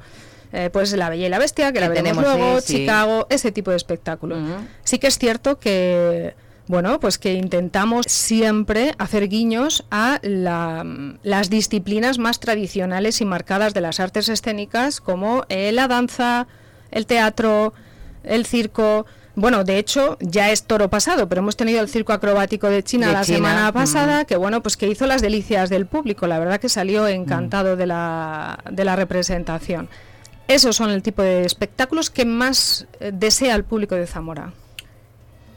[0.52, 3.76] eh, pues La Bella y la Bestia, que, la veremos luego, Chicago, ese tipo de
[3.76, 4.38] espectáculos.
[4.84, 6.34] Sí que es cierto que
[6.70, 13.80] bueno, pues que intentamos siempre hacer guiños a las disciplinas más tradicionales y marcadas de
[13.80, 16.46] las artes escénicas, como eh, la danza,
[16.92, 17.74] el teatro,
[18.22, 19.04] el circo.
[19.40, 23.10] Bueno, de hecho, ya es toro pasado, pero hemos tenido el circo acrobático de China
[23.10, 26.26] la semana pasada, que bueno, pues que hizo las delicias del público.
[26.26, 29.88] La verdad que salió encantado de, la, de la representación.
[30.46, 34.52] Esos son el tipo de espectáculos que más eh, desea el público de Zamora.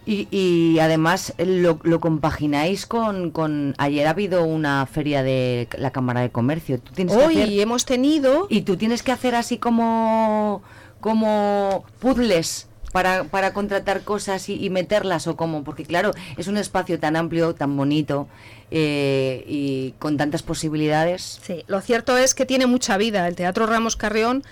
[0.05, 6.29] Y, además eh, lo, compagináis con, Ayer ha habido una feria de la Cámara de
[6.29, 6.79] Comercio.
[6.79, 8.47] ¿Tú tienes Hoy hemos tenido...
[8.49, 10.61] Y tú tienes que hacer así como,
[11.01, 15.65] como puzzles para, para contratar cosas y, meterlas o cómo.
[15.65, 18.29] Porque claro, es un espacio tan amplio, tan bonito
[18.71, 21.41] eh, y con tantas posibilidades.
[21.43, 23.27] Sí, lo cierto es que tiene mucha vida.
[23.27, 24.43] El Teatro Ramos Carrión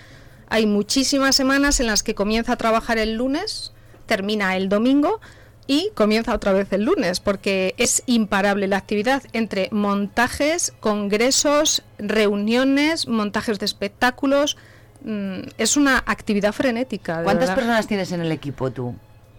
[0.50, 3.72] hay muchísimas semanas en las que comienza a trabajar el lunes,
[4.04, 5.20] termina el domingo
[5.68, 13.06] y comienza otra vez el lunes, porque es imparable la actividad entre montajes, congresos, reuniones,
[13.06, 14.58] montajes de espectáculos.
[15.04, 17.22] Mm, es una actividad frenética.
[17.22, 18.94] ¿Cuántas personas tienes en el equipo tú?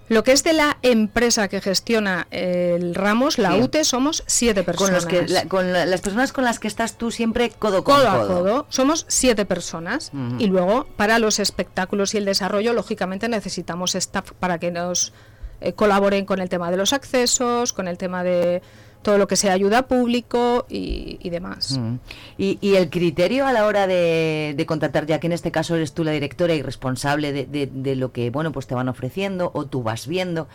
[0.10, 5.06] Lo que es de la empresa que gestiona el Ramos, la UTE, somos siete personas.
[5.06, 8.10] Con, los que, con las personas con las que estás tú siempre codo con codo.
[8.10, 8.65] a codo.
[8.69, 10.12] Somos siete personas.
[10.39, 15.13] Y luego, para los espectáculos y el desarrollo, lógicamente necesitamos staff para que nos
[15.62, 18.62] eh, colaboren con el tema de los accesos, con el tema de
[19.04, 21.78] todo lo que sea ayuda público y, demás.
[21.78, 21.96] Mm.
[22.38, 26.04] ¿Y, el criterio a la hora de, contratar, ya que en este caso eres tú
[26.04, 30.08] la directora y responsable de, lo que bueno pues te van ofreciendo o tú vas
[30.08, 30.48] viendo,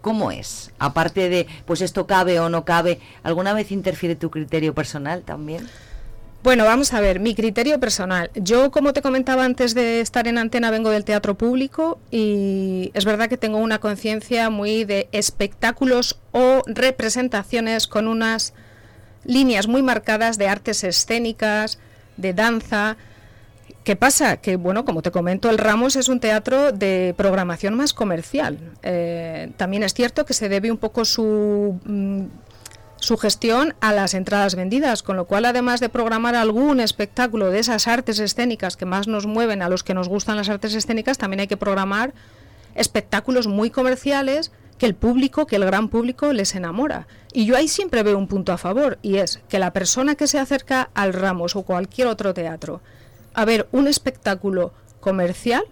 [0.00, 0.72] ¿cómo es?
[0.78, 5.68] Aparte de, pues esto cabe o no cabe, ¿alguna vez interfiere tu criterio personal también?
[6.42, 8.32] Bueno, vamos a ver, mi criterio personal.
[8.34, 13.04] Yo, como te comentaba antes de estar en antena, vengo del teatro público y es
[13.04, 18.54] verdad que tengo una conciencia muy de espectáculos o representaciones con unas
[19.24, 21.78] líneas muy marcadas de artes escénicas,
[22.16, 22.96] de danza.
[23.84, 24.38] ¿Qué pasa?
[24.38, 28.58] Que, bueno, como te comento, el Ramos es un teatro de programación más comercial.
[28.82, 31.78] Eh, también es cierto que se debe un poco su...
[33.02, 37.58] Su gestión a las entradas vendidas, con lo cual además de programar algún espectáculo de
[37.58, 41.18] esas artes escénicas que más nos mueven a los que nos gustan las artes escénicas,
[41.18, 42.14] también hay que programar
[42.76, 47.08] espectáculos muy comerciales que el público, que el gran público les enamora.
[47.32, 50.28] Y yo ahí siempre veo un punto a favor, y es que la persona que
[50.28, 52.82] se acerca al Ramos o cualquier otro teatro
[53.34, 55.64] a ver un espectáculo comercial,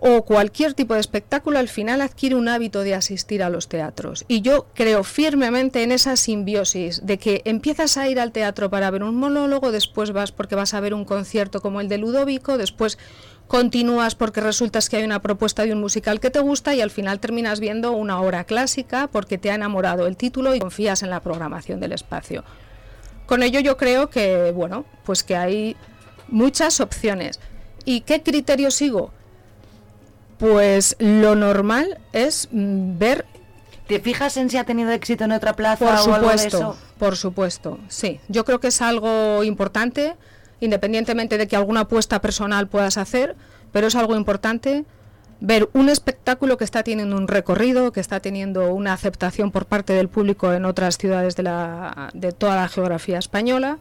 [0.00, 4.24] o cualquier tipo de espectáculo al final adquiere un hábito de asistir a los teatros.
[4.28, 8.90] Y yo creo firmemente en esa simbiosis de que empiezas a ir al teatro para
[8.90, 12.58] ver un monólogo, después vas porque vas a ver un concierto como el de Ludovico,
[12.58, 12.98] después
[13.46, 16.90] continúas porque resultas que hay una propuesta de un musical que te gusta y al
[16.90, 21.10] final terminas viendo una obra clásica porque te ha enamorado el título y confías en
[21.10, 22.44] la programación del espacio.
[23.26, 25.76] Con ello yo creo que, bueno, pues que hay
[26.28, 27.40] muchas opciones.
[27.84, 29.12] ¿Y qué criterio sigo?
[30.38, 33.26] Pues lo normal es mm, ver.
[33.86, 36.46] ¿Te fijas en si ha tenido éxito en otra plaza por o supuesto, algo de
[36.46, 36.76] eso?
[36.98, 38.20] Por supuesto, sí.
[38.28, 40.14] Yo creo que es algo importante,
[40.60, 43.34] independientemente de que alguna apuesta personal puedas hacer,
[43.72, 44.84] pero es algo importante
[45.40, 49.92] ver un espectáculo que está teniendo un recorrido, que está teniendo una aceptación por parte
[49.92, 53.78] del público en otras ciudades de, la, de toda la geografía española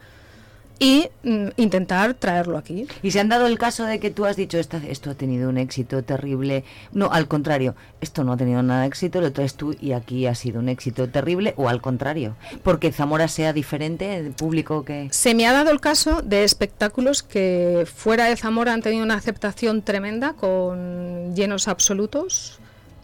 [0.80, 2.88] y mm, intentar traerlo aquí.
[3.02, 5.50] ¿Y se han dado el caso de que tú has dicho esto, esto ha tenido
[5.50, 6.64] un éxito terrible?
[6.92, 10.28] No, al contrario, esto no ha tenido nada de éxito, lo traes tú y aquí
[10.28, 15.08] ha sido un éxito terrible, o al contrario, porque Zamora sea diferente, el público que...
[15.12, 19.16] Se me ha dado el caso de espectáculos que fuera de Zamora han tenido una
[19.16, 22.60] aceptación tremenda con llenos absolutos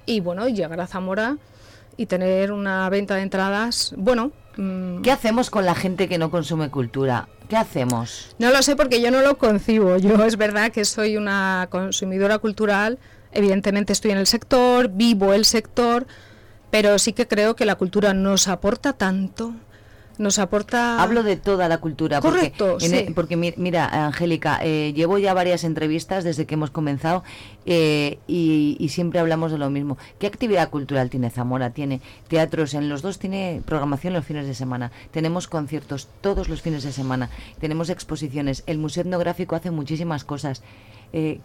[0.06, 1.38] y bueno, llegar a Zamora
[1.98, 6.32] y tener una venta de entradas, bueno, mm, ¿Qué hacemos con la gente que no
[6.32, 7.28] consume cultura?
[7.54, 8.36] ¿Qué hacemos?
[8.40, 9.96] No lo sé porque yo no lo concibo.
[10.00, 12.98] Yo es verdad que soy una consumidora cultural,
[13.32, 16.08] evidentemente estoy en el sector, vivo el sector,
[16.72, 19.54] pero sí que creo que la cultura nos aporta tanto.
[20.18, 21.02] Nos aporta.
[21.02, 22.22] Hablo de toda la cultura.
[22.22, 23.12] Correcto, porque, sí.
[23.16, 27.24] porque mi- mira, Angélica, eh, llevo ya varias entrevistas desde que hemos comenzado
[27.66, 29.98] eh, y, y siempre hablamos de lo mismo.
[30.20, 31.72] ¿Qué actividad cultural tiene Zamora?
[31.72, 34.92] Tiene teatros, en los dos tiene programación los fines de semana.
[35.12, 37.30] Tenemos conciertos todos los fines de semana.
[37.60, 38.64] Tenemos exposiciones.
[38.68, 40.62] El Museo Etnográfico hace muchísimas cosas.
[41.12, 41.40] Eh,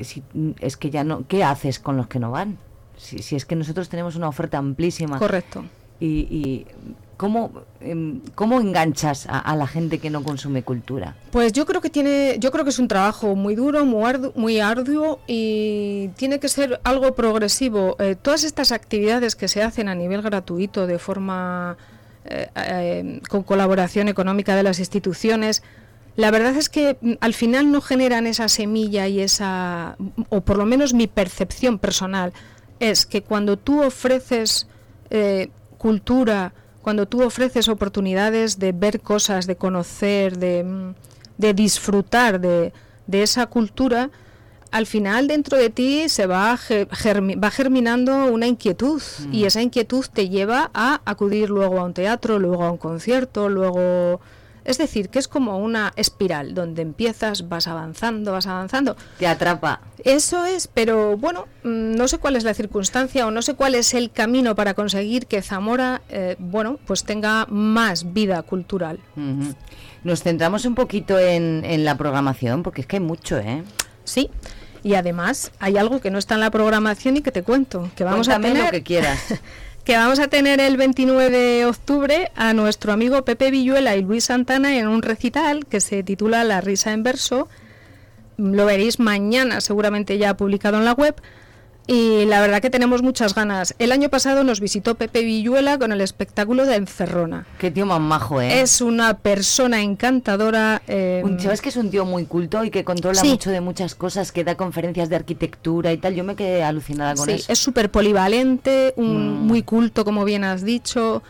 [0.00, 0.22] si-
[0.60, 1.26] es que ya no.
[1.28, 2.56] ¿Qué haces con los que no van?
[2.96, 5.18] Si, si es que nosotros tenemos una oferta amplísima.
[5.18, 5.64] Correcto.
[6.00, 6.66] Y, y
[7.22, 11.14] ¿cómo, em, ¿cómo enganchas a, la gente que no consume cultura?
[11.30, 15.20] Pues yo creo que tiene, yo creo que es un trabajo muy duro, muy arduo,
[15.28, 17.94] y tiene que ser algo progresivo.
[18.00, 21.76] Eh, todas estas actividades que se hacen a nivel gratuito, de forma
[22.24, 25.62] eh, eh, con colaboración económica de las instituciones,
[26.16, 29.96] la verdad es que mm, al final no generan esa semilla y esa,
[30.28, 32.32] o por lo menos mi percepción personal
[32.80, 34.66] es que cuando tú ofreces
[35.10, 36.52] eh, cultura,
[36.82, 40.94] cuando tú ofreces oportunidades de ver cosas, de conocer, de, mm,
[41.38, 42.72] de disfrutar de,
[43.06, 44.10] de esa cultura,
[44.70, 49.02] al final dentro de ti se va, ge- germi- va germinando una inquietud.
[49.30, 53.48] Y esa inquietud te lleva a acudir luego a un teatro, luego a un concierto,
[53.48, 54.20] luego...
[54.64, 58.96] Es decir, que es como una espiral donde empiezas, vas avanzando, vas avanzando.
[59.18, 59.80] Te atrapa.
[60.04, 63.74] Eso es, pero bueno, mm, no sé cuál es la circunstancia o no sé cuál
[63.74, 69.00] es el camino para conseguir que Zamora, eh, bueno, pues tenga más vida cultural.
[70.04, 73.62] Nos centramos un poquito en, en la programación, porque es que hay mucho, ¿eh?
[74.04, 74.30] Sí.
[74.84, 78.02] Y además hay algo que no está en la programación y que te cuento, que
[78.02, 79.20] vamos Cuéntame a tener lo que quieras.
[79.84, 84.24] que vamos a tener el 29 de octubre a nuestro amigo Pepe Villuela y Luis
[84.24, 87.48] Santana en un recital que se titula La risa en verso.
[88.36, 91.16] Lo veréis mañana, seguramente ya publicado en la web.
[91.86, 93.74] Y la verdad que tenemos muchas ganas.
[93.80, 97.44] El año pasado nos visitó Pepe Villuela con el espectáculo de Encerrona.
[97.58, 98.60] Qué tío más majo, ¿eh?
[98.60, 100.80] Es una persona encantadora.
[100.86, 103.30] eh, Un- ¿Sabes que es un tío muy culto y que controla Sí.
[103.30, 106.14] mucho de muchas cosas, que da conferencias de arquitectura y tal?
[106.14, 107.52] Yo me quedé alucinada con Sí, eso.
[107.52, 109.46] es súper polivalente, un- Mm.
[109.46, 111.22] muy culto, como bien has dicho.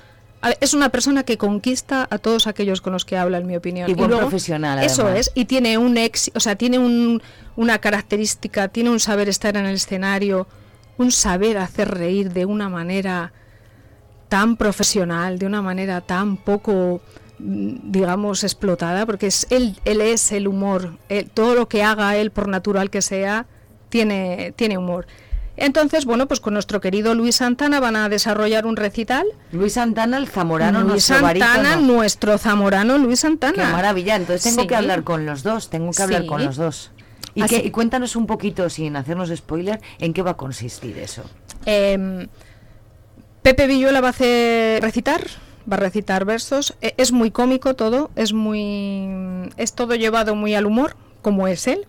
[0.48, 3.56] Ver, Es una persona que conquista a todos aquellos con los que habla, en mi
[3.56, 3.88] opinión.
[3.90, 7.22] Y buen profesional, Eso es, y tiene un ex, o sea, tiene un-
[7.56, 10.46] una característica, tiene un saber estar en el escenario,
[10.98, 13.32] un saber hacer reír de una manera
[14.28, 17.00] tan profesional, de una manera tan poco,
[17.38, 22.16] mm, digamos, explotada, porque es él, él es el humor, él- todo lo que haga
[22.16, 23.46] él, por natural que sea,
[23.90, 25.06] tiene, tiene humor.
[25.56, 29.26] Entonces, bueno, pues con nuestro querido Luis Santana van a desarrollar un recital.
[29.52, 31.94] Luis Santana, el zamorano, Luis nuestro Santana, barítono.
[31.94, 33.54] nuestro zamorano Luis Santana.
[33.66, 34.16] Qué maravilla.
[34.16, 34.68] Entonces tengo Sí.
[34.68, 36.26] que hablar con los dos, tengo que hablar Sí.
[36.28, 36.90] con los dos.
[37.34, 40.98] Y, Así- qué- y cuéntanos un poquito, sin hacernos spoiler, en qué va a consistir
[40.98, 41.22] eso.
[41.66, 42.26] Eh,
[43.42, 45.22] Pepe Villuela va a hacer recitar
[45.70, 46.74] va a recitar versos.
[46.80, 51.66] E- Es muy cómico todo, es muy es todo llevado muy al humor, como es
[51.68, 51.86] él.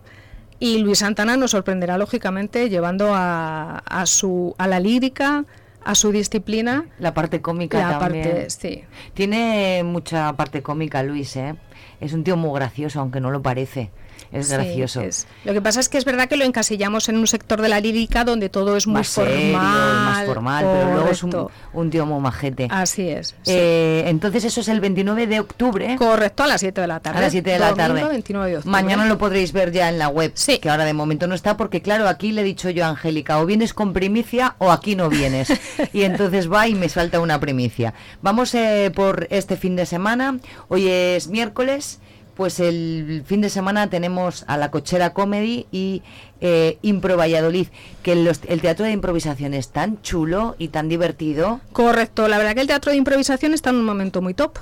[0.60, 5.46] Y Luis Santana nos sorprenderá lógicamente llevando a, a su a la lírica,
[5.84, 8.24] a su disciplina, La parte cómica la también.
[8.24, 8.84] parte, sí.
[9.14, 11.56] Tiene mucha parte cómica Luis, ¿eh?
[12.00, 13.92] Es un tío muy gracioso, aunque no lo parece.
[14.34, 15.02] Es Sí, gracioso.
[15.02, 15.28] es.
[15.46, 17.80] Lo que pasa es que es verdad que lo encasillamos en un sector de la
[17.80, 19.96] lírica donde todo es muy más serio, formal.
[20.06, 22.68] más formal, pero luego es un, un tío muy majete.
[22.72, 23.30] Así es.
[23.44, 23.52] sí.
[23.56, 25.96] Eh, entonces eso es el 29 de octubre.
[25.98, 27.20] Correcto, a las 7 de la tarde.
[27.20, 28.04] A las 7 de la tarde.
[28.04, 28.72] 29 de octubre.
[28.72, 30.58] Mañana lo podréis ver ya en la web, Sí.
[30.58, 33.40] que ahora de momento no está, porque claro, aquí le he dicho yo a Angélica,
[33.40, 35.50] o vienes con primicia o aquí no vienes.
[35.94, 37.94] y entonces va y me salta una primicia.
[38.22, 42.00] Vamos eh, por este fin de semana, hoy es miércoles,
[42.36, 46.02] pues el fin de semana tenemos a la Cochera Comedy y
[46.42, 47.68] eh, Impro Valladolid,
[48.02, 51.62] que los- el teatro de improvisación es tan chulo y tan divertido.
[51.72, 54.58] Correcto, la verdad que el teatro de improvisación está en un momento muy top.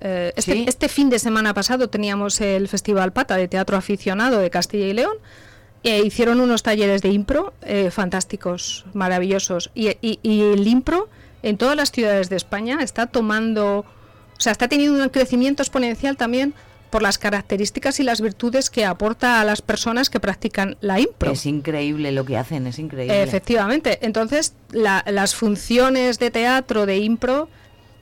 [0.00, 0.64] Eh, este, Sí.
[0.68, 4.92] este fin de semana pasado teníamos el Festival Pata de Teatro Aficionado de Castilla y
[4.92, 5.16] León.
[5.82, 9.70] E hicieron unos talleres de impro eh, fantásticos, maravillosos.
[9.74, 11.08] Y, y- y el impro
[11.42, 13.84] en todas las ciudades de España está tomando, o
[14.40, 16.54] sea, está teniendo un crecimiento exponencial también
[16.94, 21.32] por las características y las virtudes que aporta a las personas que practican la impro.
[21.32, 23.20] Es increíble lo que hacen, es increíble.
[23.20, 23.98] Efectivamente.
[24.02, 27.48] Entonces, la- las funciones de teatro, de impro,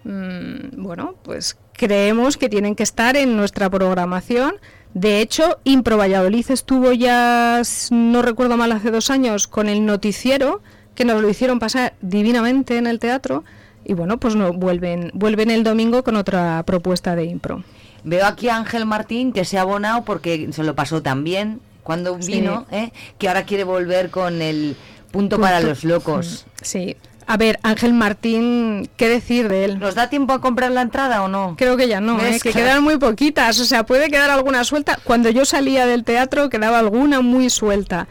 [0.04, 4.56] mm, bueno, pues creemos que tienen que estar en nuestra programación.
[4.92, 10.60] De hecho, Impro Valladolid estuvo ya, no recuerdo mal, hace dos años con el noticiero,
[10.94, 13.42] que nos lo hicieron pasar divinamente en el teatro.
[13.86, 17.64] Y bueno, pues no, vuelven, vuelven el domingo con otra propuesta de impro.
[18.04, 21.60] Veo aquí a Ángel Martín que se ha abonado porque se lo pasó tan bien
[21.82, 22.32] cuando Sí.
[22.32, 22.92] vino, ¿eh?
[23.18, 24.76] que ahora quiere volver con el
[25.10, 26.46] punto, para los locos.
[26.62, 26.96] Sí.
[27.26, 29.78] A ver, Ángel Martín, ¿qué decir de él?
[29.78, 31.54] ¿Nos da tiempo a comprar la entrada o no?
[31.56, 32.20] Creo que ya no.
[32.20, 32.40] ¿eh?
[32.42, 34.98] que quedan muy poquitas, o sea, puede quedar alguna suelta.
[35.04, 38.06] Cuando yo salía del teatro quedaba alguna muy suelta,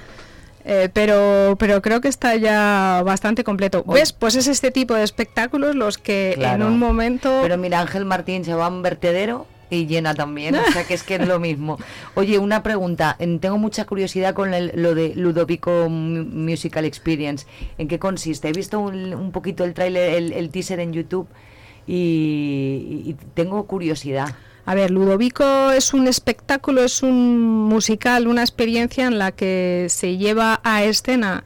[0.63, 3.83] Eh, pero, pero creo que está ya bastante completo.
[3.87, 4.01] Oye.
[4.01, 4.13] ¿Ves?
[4.13, 6.65] Pues es este tipo de espectáculos los que Claro.
[6.67, 7.39] en un momento...
[7.41, 10.93] Pero mira, Ángel Martín se va a un vertedero y llena también, o sea que
[10.93, 11.79] es que es lo mismo.
[12.15, 17.47] Oye, una pregunta, en- tengo mucha curiosidad con el- lo de Ludovico Mu- Musical Experience.
[17.77, 18.49] ¿En qué consiste?
[18.49, 21.27] He visto un, un poquito el tráiler, el, el teaser en YouTube
[21.87, 24.35] y, y tengo curiosidad.
[24.65, 30.17] A ver, Ludovico es un espectáculo, es un musical, una experiencia en la que se
[30.17, 31.43] lleva a escena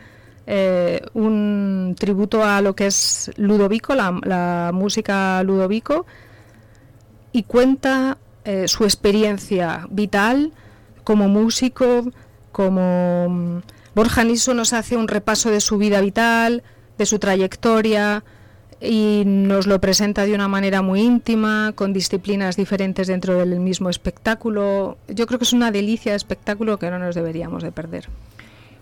[0.48, 6.06] eh, un tributo a lo que es Ludovico, la, la música Ludovico,
[7.36, 10.54] y cuenta eh, su experiencia vital
[11.04, 12.10] como músico,
[12.54, 13.58] como mm,
[13.94, 16.64] Borja Niso nos hace un repaso de su vida vital,
[16.98, 18.24] de su trayectoria
[18.80, 23.90] y nos lo presenta de una manera muy íntima, con disciplinas diferentes dentro del mismo
[23.90, 24.98] espectáculo.
[25.10, 28.08] Yo creo que es una delicia de espectáculo que no nos deberíamos de perder.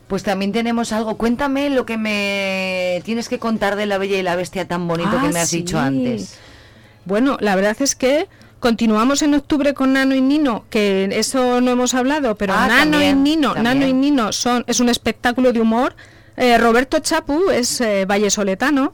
[0.08, 1.18] Pues también tenemos algo.
[1.18, 5.10] Cuéntame lo que me tienes que contar de la Bella y la Bestia tan bonito
[5.10, 6.38] que Ah, me has dicho antes.
[7.06, 8.28] Bueno, la verdad es que
[8.60, 12.92] continuamos en octubre con Nano y Nino, que eso no hemos hablado, pero Ah, Nano
[12.92, 13.80] también, y Nino, también.
[13.80, 15.96] Nano y Nino son es un espectáculo de humor.
[16.38, 18.94] Eh, Roberto Chapu es eh, vallesoletano,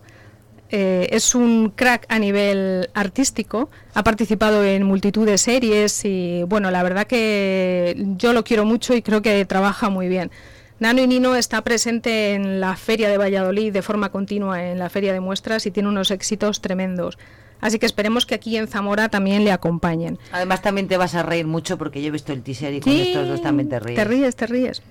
[0.72, 6.72] eh, es un crack a nivel artístico, ha participado en multitud de series y bueno,
[6.72, 10.32] la verdad que yo lo quiero mucho y creo que trabaja muy bien.
[10.80, 14.90] Nano y Nino está presente en la Feria de Valladolid de forma continua, en la
[14.90, 17.18] Feria de Muestras y tiene unos éxitos tremendos.
[17.62, 20.18] Así que esperemos que aquí en Zamora también le acompañen.
[20.32, 22.92] Además también te vas a reír mucho porque yo he visto el teaser y con
[22.94, 23.96] Sí, estos dos también te ríes.
[23.98, 24.82] Te ríes, te ríes.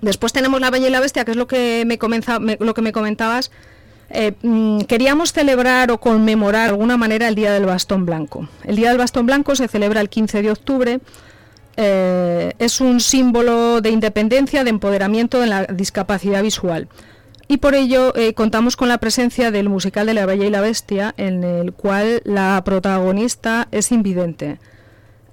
[0.00, 2.74] Después tenemos La Bella y la Bestia, que es lo que me, comenza- me- lo
[2.74, 3.50] que me comentabas.
[4.10, 8.48] Eh, mm, queríamos celebrar o conmemorar de alguna manera el Día del Bastón Blanco.
[8.64, 11.00] El Día del Bastón Blanco se celebra el 15 de octubre.
[11.76, 16.86] Eh, es un símbolo de independencia, de empoderamiento en la discapacidad visual.
[17.46, 20.60] Y por ello eh, contamos con la presencia del musical de La Bella y la
[20.60, 24.58] Bestia, en el cual la protagonista es invidente.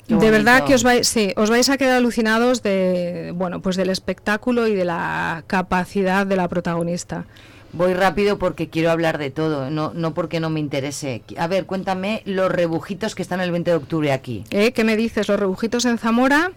[0.07, 3.89] De verdad que os vais, sí, os vais a quedar alucinados de, bueno, pues del
[3.89, 7.25] espectáculo y de la capacidad de la protagonista.
[7.73, 11.23] Voy rápido porque quiero hablar de todo, no, no porque no me interese.
[11.37, 14.43] A ver, cuéntame los rebujitos que están el 20 de octubre aquí.
[14.51, 14.73] ¿Eh?
[14.73, 15.29] ¿Qué me dices?
[15.29, 16.51] Los rebujitos en Zamora,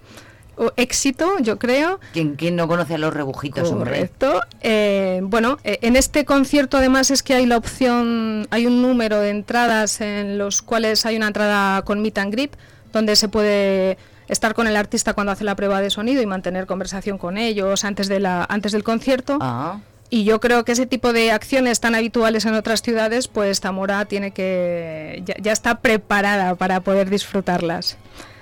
[0.77, 2.01] éxito, yo creo.
[2.13, 3.91] ¿Quién, quién no conoce a los rebujitos, hombre?
[3.93, 4.41] Correcto.
[4.61, 9.21] Eh, bueno, eh, en este concierto además es que hay la opción, hay un número
[9.21, 12.55] de entradas en los cuales hay una entrada con meet and grip,
[12.93, 13.99] donde se puede
[14.29, 17.85] estar con el artista cuando hace la prueba de sonido y mantener conversación con ellos
[17.85, 19.39] antes de la antes del concierto.
[19.41, 19.81] Ah,
[20.11, 24.05] Y yo creo que ese tipo de acciones tan habituales en otras ciudades, pues Zamora
[24.05, 27.97] tiene que ya, ya está preparada para poder disfrutarlas.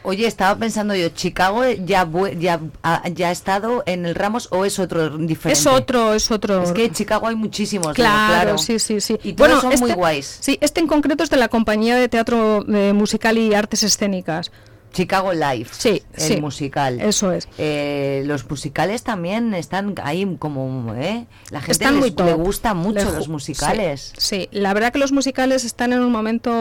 [0.05, 4.49] Oye, estaba pensando yo, ¿Chicago ya, bu- ya, ha, ya ha estado en el Ramos
[4.51, 5.53] o es otro diferente?
[5.61, 6.63] Es otro, es otro.
[6.63, 7.95] Es que en Chicago hay muchísimos.
[7.95, 8.59] Claro, claro.
[8.59, 9.19] sí, sí, sí.
[9.23, 10.39] Y todos son muy este- guays.
[10.41, 14.51] Sí, este en concreto es de la compañía de teatro eh, musical y artes escénicas.
[14.93, 15.67] Chicago Live.
[15.71, 16.41] Sí, el sí.
[16.41, 17.01] musical.
[17.01, 17.49] Eso es.
[17.59, 21.27] Eh, los musicales también están ahí como, ¿eh?
[21.51, 22.27] La gente Están les- muy top.
[22.27, 24.13] le gusta mucho los musicales.
[24.19, 26.53] Sí, sí, la verdad que los musicales están en un momento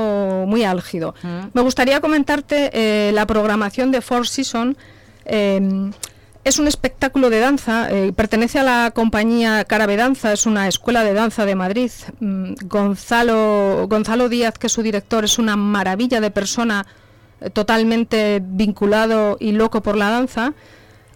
[0.48, 1.14] muy álgido.
[1.24, 1.48] Mm.
[1.54, 4.76] Me gustaría comentarte eh, la programación de Four Seasons.
[5.26, 5.92] eh,
[6.44, 11.04] es un espectáculo de danza, eh, pertenece a la compañía Carabe Danza, es una escuela
[11.04, 11.92] de danza de Madrid.
[12.20, 16.88] Mm, Gonzalo, Gonzalo Díaz, que es su director, es una maravilla de persona,
[17.50, 20.54] totalmente vinculado y loco por la danza.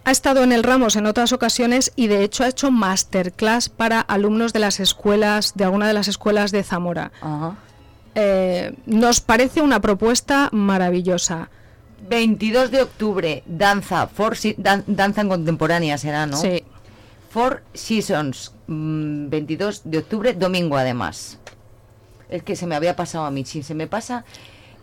[0.04, 4.00] Ha estado en el Ramos en otras ocasiones y de hecho ha hecho masterclass para
[4.00, 7.10] alumnos de las escuelas, de alguna de las escuelas de Zamora.
[7.20, 7.56] Ajá.
[8.14, 11.50] Eh, nos parece una propuesta maravillosa.
[12.08, 16.36] 22 de octubre, danza, four se- dan- danza en contemporánea será, ¿no?
[16.36, 16.62] Sí.
[17.30, 21.38] Four Seasons, mm, 22 de octubre, domingo además.
[22.30, 24.24] Es que se me había pasado a mí, si se me pasa...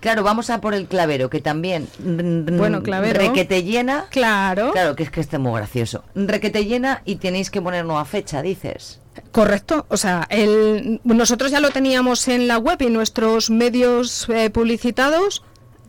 [0.04, 1.88] Claro, vamos a por el clavero, que también...
[1.98, 3.18] mm, Bueno, Clavero.
[3.22, 4.08] Requete llena.
[4.10, 4.74] Claro.
[4.74, 6.04] Claro, que es que esté muy gracioso.
[6.14, 9.00] Requete llena y tenéis que poner nueva fecha, dices.
[9.32, 14.50] Correcto, o sea, el, nosotros ya lo teníamos en la web y nuestros medios eh,
[14.50, 15.42] publicitados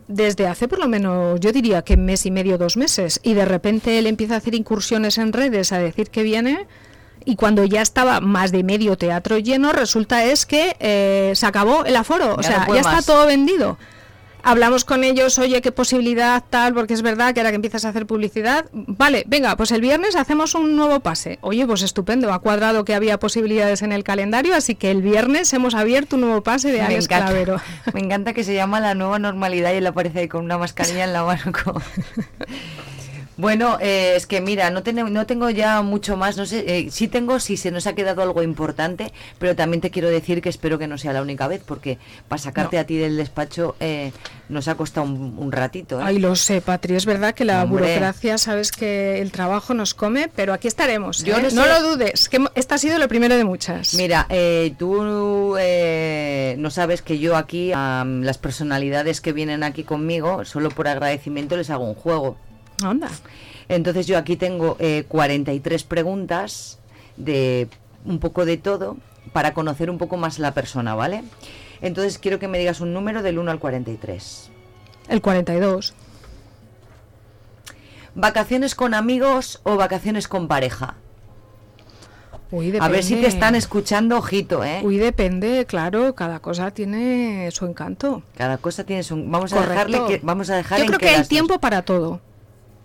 [0.07, 3.43] desde hace por lo menos, yo diría que mes y medio, dos meses, y de
[3.43, 6.67] repente él empieza a hacer incursiones en redes a decir que viene,
[7.25, 11.83] y cuando ya estaba más de medio teatro lleno, resulta es que eh, se acabó
[11.83, 12.99] el aforo, o sea, no ya más.
[12.99, 13.77] está todo vendido.
[14.47, 17.89] Hablamos con ellos, oye, qué posibilidad tal, porque es verdad que ahora que empiezas a
[17.89, 21.39] hacer publicidad, vale, venga, pues el viernes hacemos un nuevo pase.
[21.41, 25.51] Oye, pues estupendo, ha cuadrado que había posibilidades en el calendario, así que el viernes
[25.53, 27.59] hemos abierto un nuevo pase de Me Alex encanta, Clavero.
[27.95, 31.05] me encanta que se llama la nueva normalidad y él aparece ahí con una mascarilla
[31.05, 31.51] en la mano.
[33.37, 36.87] Bueno, eh, es que mira, no, tengo no tengo ya mucho más, no sé, eh,
[36.91, 40.49] sí tengo si se nos ha quedado algo importante, pero también te quiero decir que
[40.49, 41.97] espero que no sea la única vez, porque
[42.29, 42.81] para sacarte No.
[42.81, 44.11] a ti del despacho eh,
[44.47, 45.99] nos ha costado un, un ratito.
[45.99, 46.03] ¿eh?
[46.05, 47.83] Ay, lo sé, Patri, es verdad que la Hombre.
[47.87, 51.23] burocracia, sabes que el trabajo nos come, pero aquí estaremos.
[51.23, 51.47] Yo ¿eh?
[51.53, 53.95] no lo dudes, que esta ha sido lo primero de muchas.
[53.95, 59.83] Mira, eh, tú eh, no sabes que yo aquí, a las personalidades que vienen aquí
[59.83, 62.37] conmigo, solo por agradecimiento les hago un juego.
[62.83, 63.09] Anda.
[63.69, 66.79] Entonces yo aquí tengo eh, 43 preguntas
[67.17, 67.67] de
[68.05, 68.97] un poco de todo
[69.33, 71.23] para conocer un poco más la persona, ¿vale?
[71.81, 74.49] Entonces quiero que me digas un número del 1 al 43.
[75.09, 75.93] El 42.
[78.13, 80.95] ¿Vacaciones con amigos o vacaciones con pareja?
[82.51, 84.79] Uy, A ver si te están escuchando, ojito, ¿eh?
[84.83, 88.23] Uy, depende, claro, cada cosa tiene su encanto.
[88.37, 89.15] Cada cosa tiene su...
[89.25, 90.19] Vamos a dejarle que...
[90.23, 92.21] Vamos a dejar Yo creo que hay dos- tiempo para todo.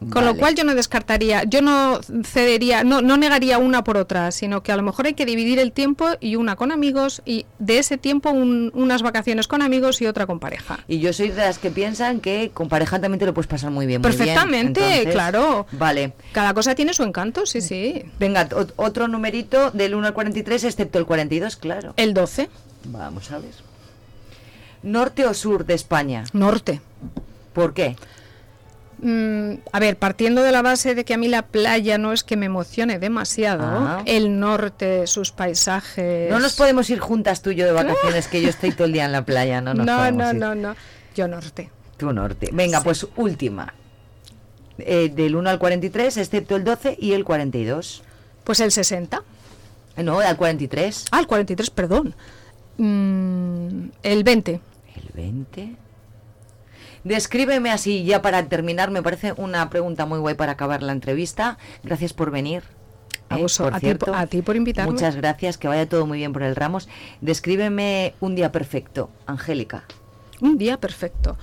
[0.09, 4.31] Con lo cual yo no descartaría, yo no cedería, no, no negaría una por otra,
[4.33, 7.45] sino que a lo mejor hay que dividir el tiempo y una con amigos y
[7.59, 10.79] de ese tiempo un- unas vacaciones con amigos y otra con pareja.
[10.89, 13.71] Y yo soy de las que piensan que con pareja también te lo puedes pasar
[13.71, 14.01] muy bien.
[14.01, 14.19] muy bien.
[14.19, 15.67] Perfectamente, Entonces, claro.
[15.73, 16.15] Vale.
[16.33, 18.03] Cada cosa tiene su encanto, sí, sí.
[18.19, 21.93] Venga, ot- otro numerito del 1 al 43, excepto el 42, claro.
[21.99, 22.49] El 12,
[22.87, 23.51] Vamos a ver.
[24.83, 26.25] ¿Norte o sur de España?
[26.33, 26.81] norte.
[27.53, 27.97] ¿Por qué?
[29.03, 32.23] Mm, a ver, partiendo de la base de que a mí la playa no es
[32.23, 34.03] que me emocione demasiado, Ah.
[34.05, 36.31] el norte, sus paisajes...
[36.31, 38.93] No nos podemos ir juntas tú y yo de vacaciones, que yo estoy todo el
[38.93, 40.37] día en la playa, no nos no, no, ir.
[40.37, 40.77] no, no.
[41.15, 41.71] Yo norte.
[41.97, 42.51] Tú norte.
[42.53, 43.73] Venga, pues última.
[44.79, 48.03] Eh, del 1 al 43, excepto el 12 y el 42.
[48.45, 49.23] Pues el 60.
[49.97, 51.07] Eh, No, al 43.
[51.11, 52.15] Ah, el 43, perdón.
[52.79, 54.61] Mm, el 20.
[54.97, 55.77] El 20.
[57.05, 61.59] Descríbeme así, ya para terminar, me parece una pregunta muy guay para acabar la entrevista.
[61.83, 62.63] Gracias por venir.
[63.29, 63.43] A ¿eh?
[63.43, 64.07] vos- por a ti cierto.
[64.07, 64.93] por- a ti por invitarme.
[64.93, 66.89] Muchas gracias, que vaya todo muy bien por el Ramos.
[67.21, 69.85] Descríbeme un día perfecto, Angélica.
[70.41, 71.37] Un día perfecto.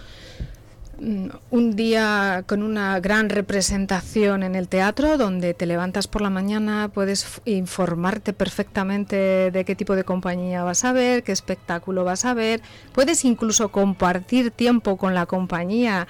[1.00, 6.30] Mm, Un día con una gran representación en el teatro, donde te levantas por la
[6.30, 12.26] mañana, puedes informarte perfectamente de qué tipo de compañía vas a ver, qué espectáculo vas
[12.26, 12.62] a ver.
[12.94, 16.08] Puedes incluso compartir tiempo con la compañía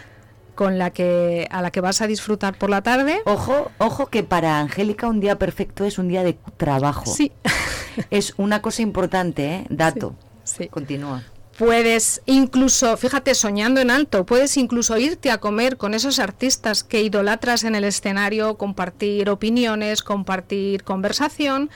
[0.56, 3.20] con la que a la que vas a disfrutar por la tarde.
[3.26, 7.06] Ojo, ojo que para Angélica un día perfecto es un día de trabajo.
[7.06, 7.32] Sí.
[8.10, 9.66] Es una cosa importante, ¿eh?
[9.70, 10.16] Dato.
[10.44, 10.68] Sí.
[10.68, 11.24] Continúa.
[11.58, 17.02] Puedes incluso, fíjate, soñando en alto, puedes incluso irte a comer con esos artistas que
[17.02, 21.72] idolatras en el escenario, compartir opiniones, compartir conversación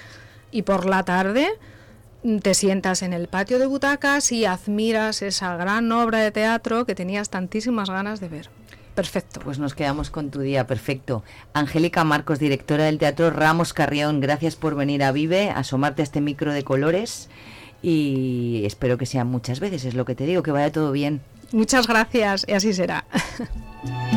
[0.51, 1.49] y por la tarde
[2.23, 6.85] mm, te sientas en el patio de butacas y admiras esa gran obra de teatro
[6.85, 8.49] que tenías tantísimas ganas de ver.
[8.93, 9.39] Perfecto.
[9.39, 11.23] Pues nos quedamos con tu día, perfecto.
[11.53, 16.21] Angélica Marcos, directora del Teatro Ramos Carrión, gracias por venir a Vive, asomarte a este
[16.21, 17.29] micro de colores
[17.81, 21.21] y espero que sean muchas veces, es lo que te digo, que vaya todo bien.
[21.51, 23.05] Muchas gracias y así será.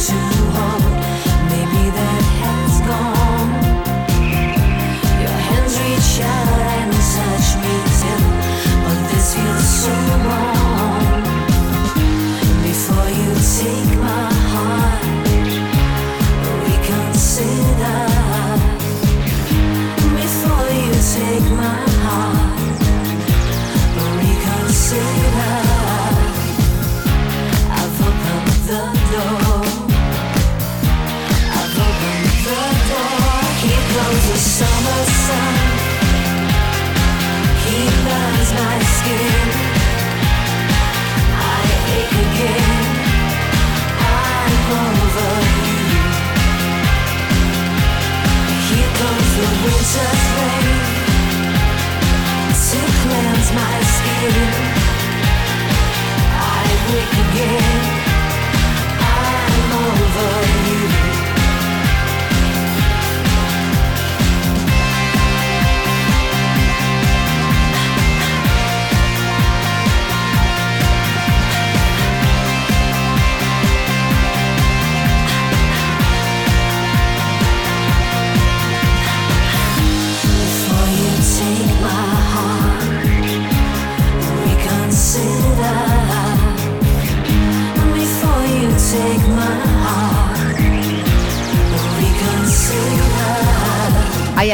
[0.00, 0.39] Sunshine.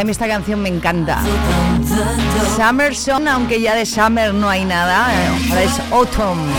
[0.06, 1.18] Mí esta canción me encanta.
[2.56, 6.38] Summer Song, aunque ya de Summer no hay nada, eh, ahora es Autumn.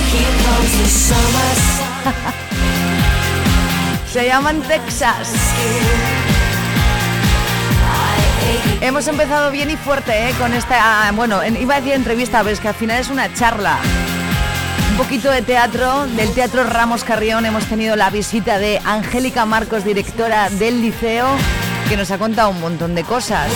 [4.12, 5.30] Se llaman Texas.
[8.82, 10.34] Hemos empezado bien y fuerte ¿eh?
[10.40, 13.34] con esta, bueno, en- iba a decir entrevista, pero es que al final es una
[13.34, 13.78] charla.
[14.92, 19.84] Un poquito de teatro, del Teatro Ramos Carrión hemos tenido la visita de Angélica Marcos,
[19.84, 21.28] directora del liceo,
[21.88, 23.52] que nos ha contado un montón de cosas.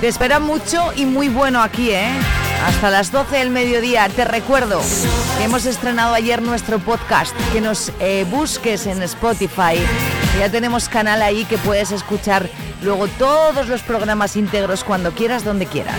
[0.00, 2.10] Te espera mucho y muy bueno aquí, ¿eh?
[2.66, 4.08] Hasta las 12 del mediodía.
[4.08, 4.80] Te recuerdo
[5.38, 9.76] que hemos estrenado ayer nuestro podcast, que nos eh, busques en Spotify.
[10.38, 12.48] Ya tenemos canal ahí que puedes escuchar
[12.82, 15.96] luego todos los programas íntegros cuando quieras, donde quieras.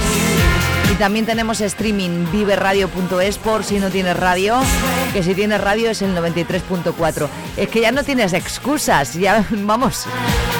[0.99, 4.59] También tenemos streaming viveradio.es por si no tienes radio,
[5.11, 7.27] que si tienes radio es el 93.4.
[7.57, 10.05] Es que ya no tienes excusas, ya vamos.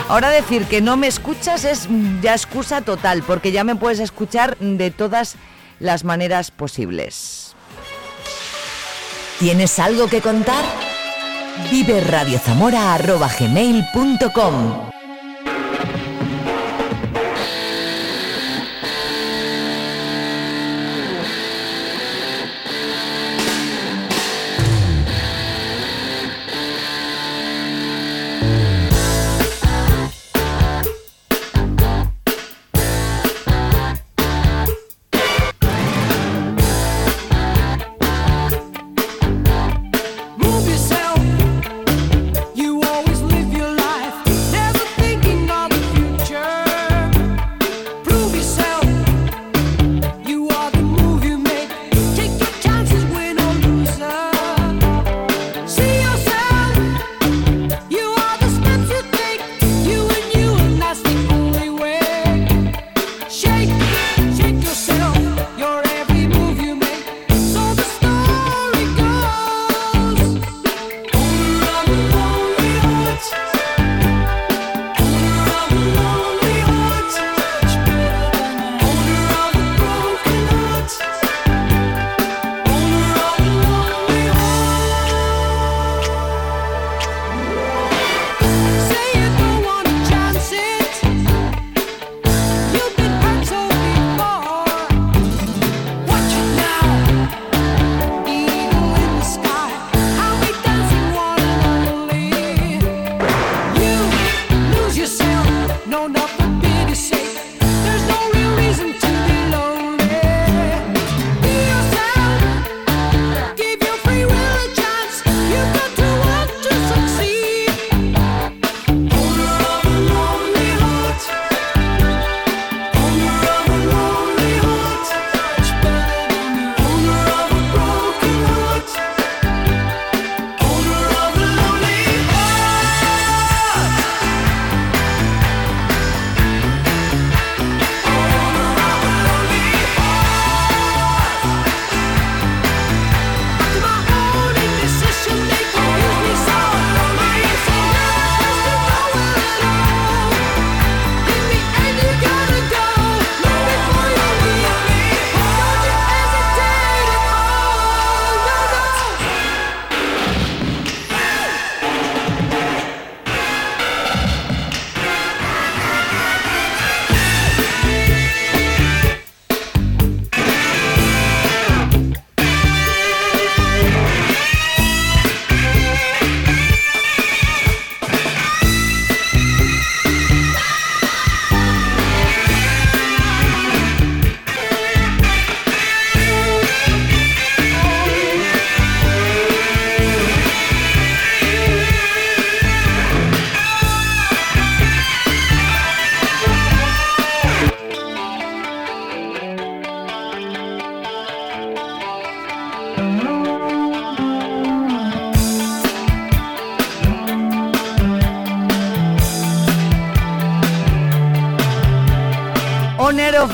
[0.09, 1.88] Ahora decir que no me escuchas es
[2.21, 5.36] ya excusa total, porque ya me puedes escuchar de todas
[5.79, 7.55] las maneras posibles.
[9.39, 10.63] ¿Tienes algo que contar?
[11.71, 12.01] Vive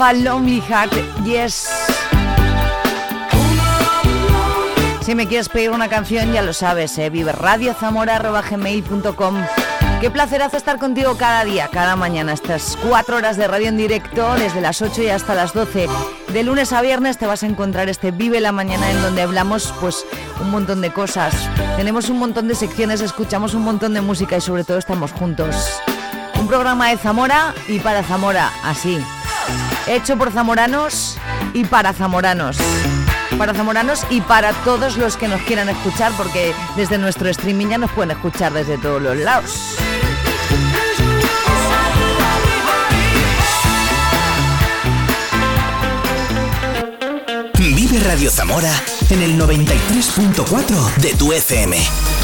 [0.04, 0.93] A Lonely Heart,
[1.24, 1.70] yes.
[5.04, 7.12] Si me quieres pedir una canción, ya lo sabes, ¿eh?
[7.12, 9.36] viverradiozamora.gmail.com
[9.99, 14.34] Qué placerazo estar contigo cada día, cada mañana, estas cuatro horas de radio en directo,
[14.34, 15.88] desde las 8 y hasta las 12.
[16.34, 19.72] De lunes a viernes te vas a encontrar este Vive la Mañana en donde hablamos
[19.80, 20.04] pues
[20.41, 21.36] un montón de cosas.
[21.78, 25.80] Tenemos un montón de secciones, escuchamos un montón de música y sobre todo estamos juntos.
[26.39, 28.99] Un programa de Zamora y para Zamora, así.
[29.88, 31.17] Hecho por zamoranos
[31.53, 32.57] y para zamoranos
[33.41, 37.79] para zamoranos y para todos los que nos quieran escuchar, porque desde nuestro streaming ya
[37.79, 39.77] nos pueden escuchar desde todos los lados.
[47.57, 48.71] Vive Radio Zamora
[49.09, 52.20] en el 93.4 de tu FM.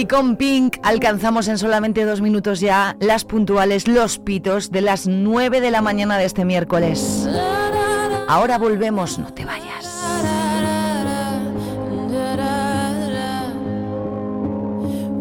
[0.00, 5.06] Y con Pink alcanzamos en solamente dos minutos ya las puntuales, los pitos de las
[5.06, 7.28] 9 de la mañana de este miércoles.
[8.26, 9.84] Ahora volvemos, no te vayas.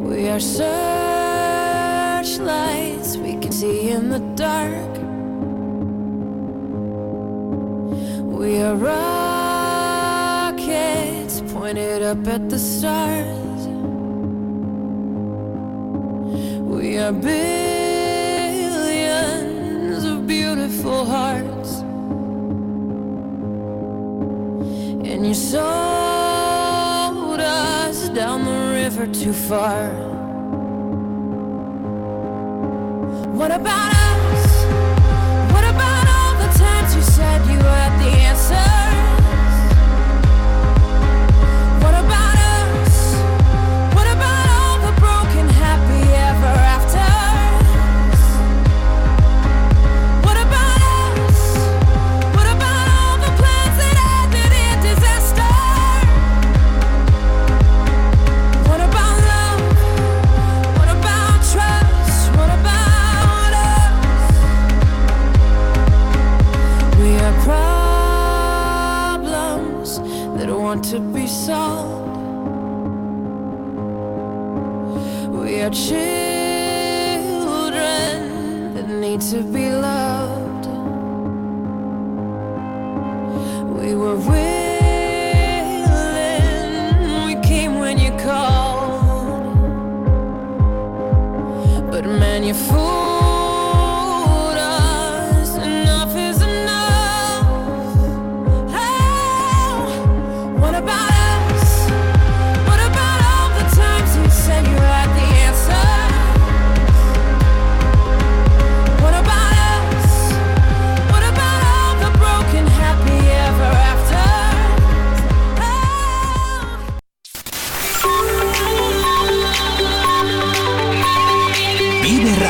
[0.02, 4.98] We are searchlights we can see in the dark.
[8.24, 9.02] We are rockets
[11.52, 13.59] pointed up at the stars.
[17.12, 18.84] Billions
[20.04, 21.82] of beautiful hearts.
[25.10, 25.70] And you sold
[27.40, 29.90] us down the river too far.
[33.34, 33.99] What about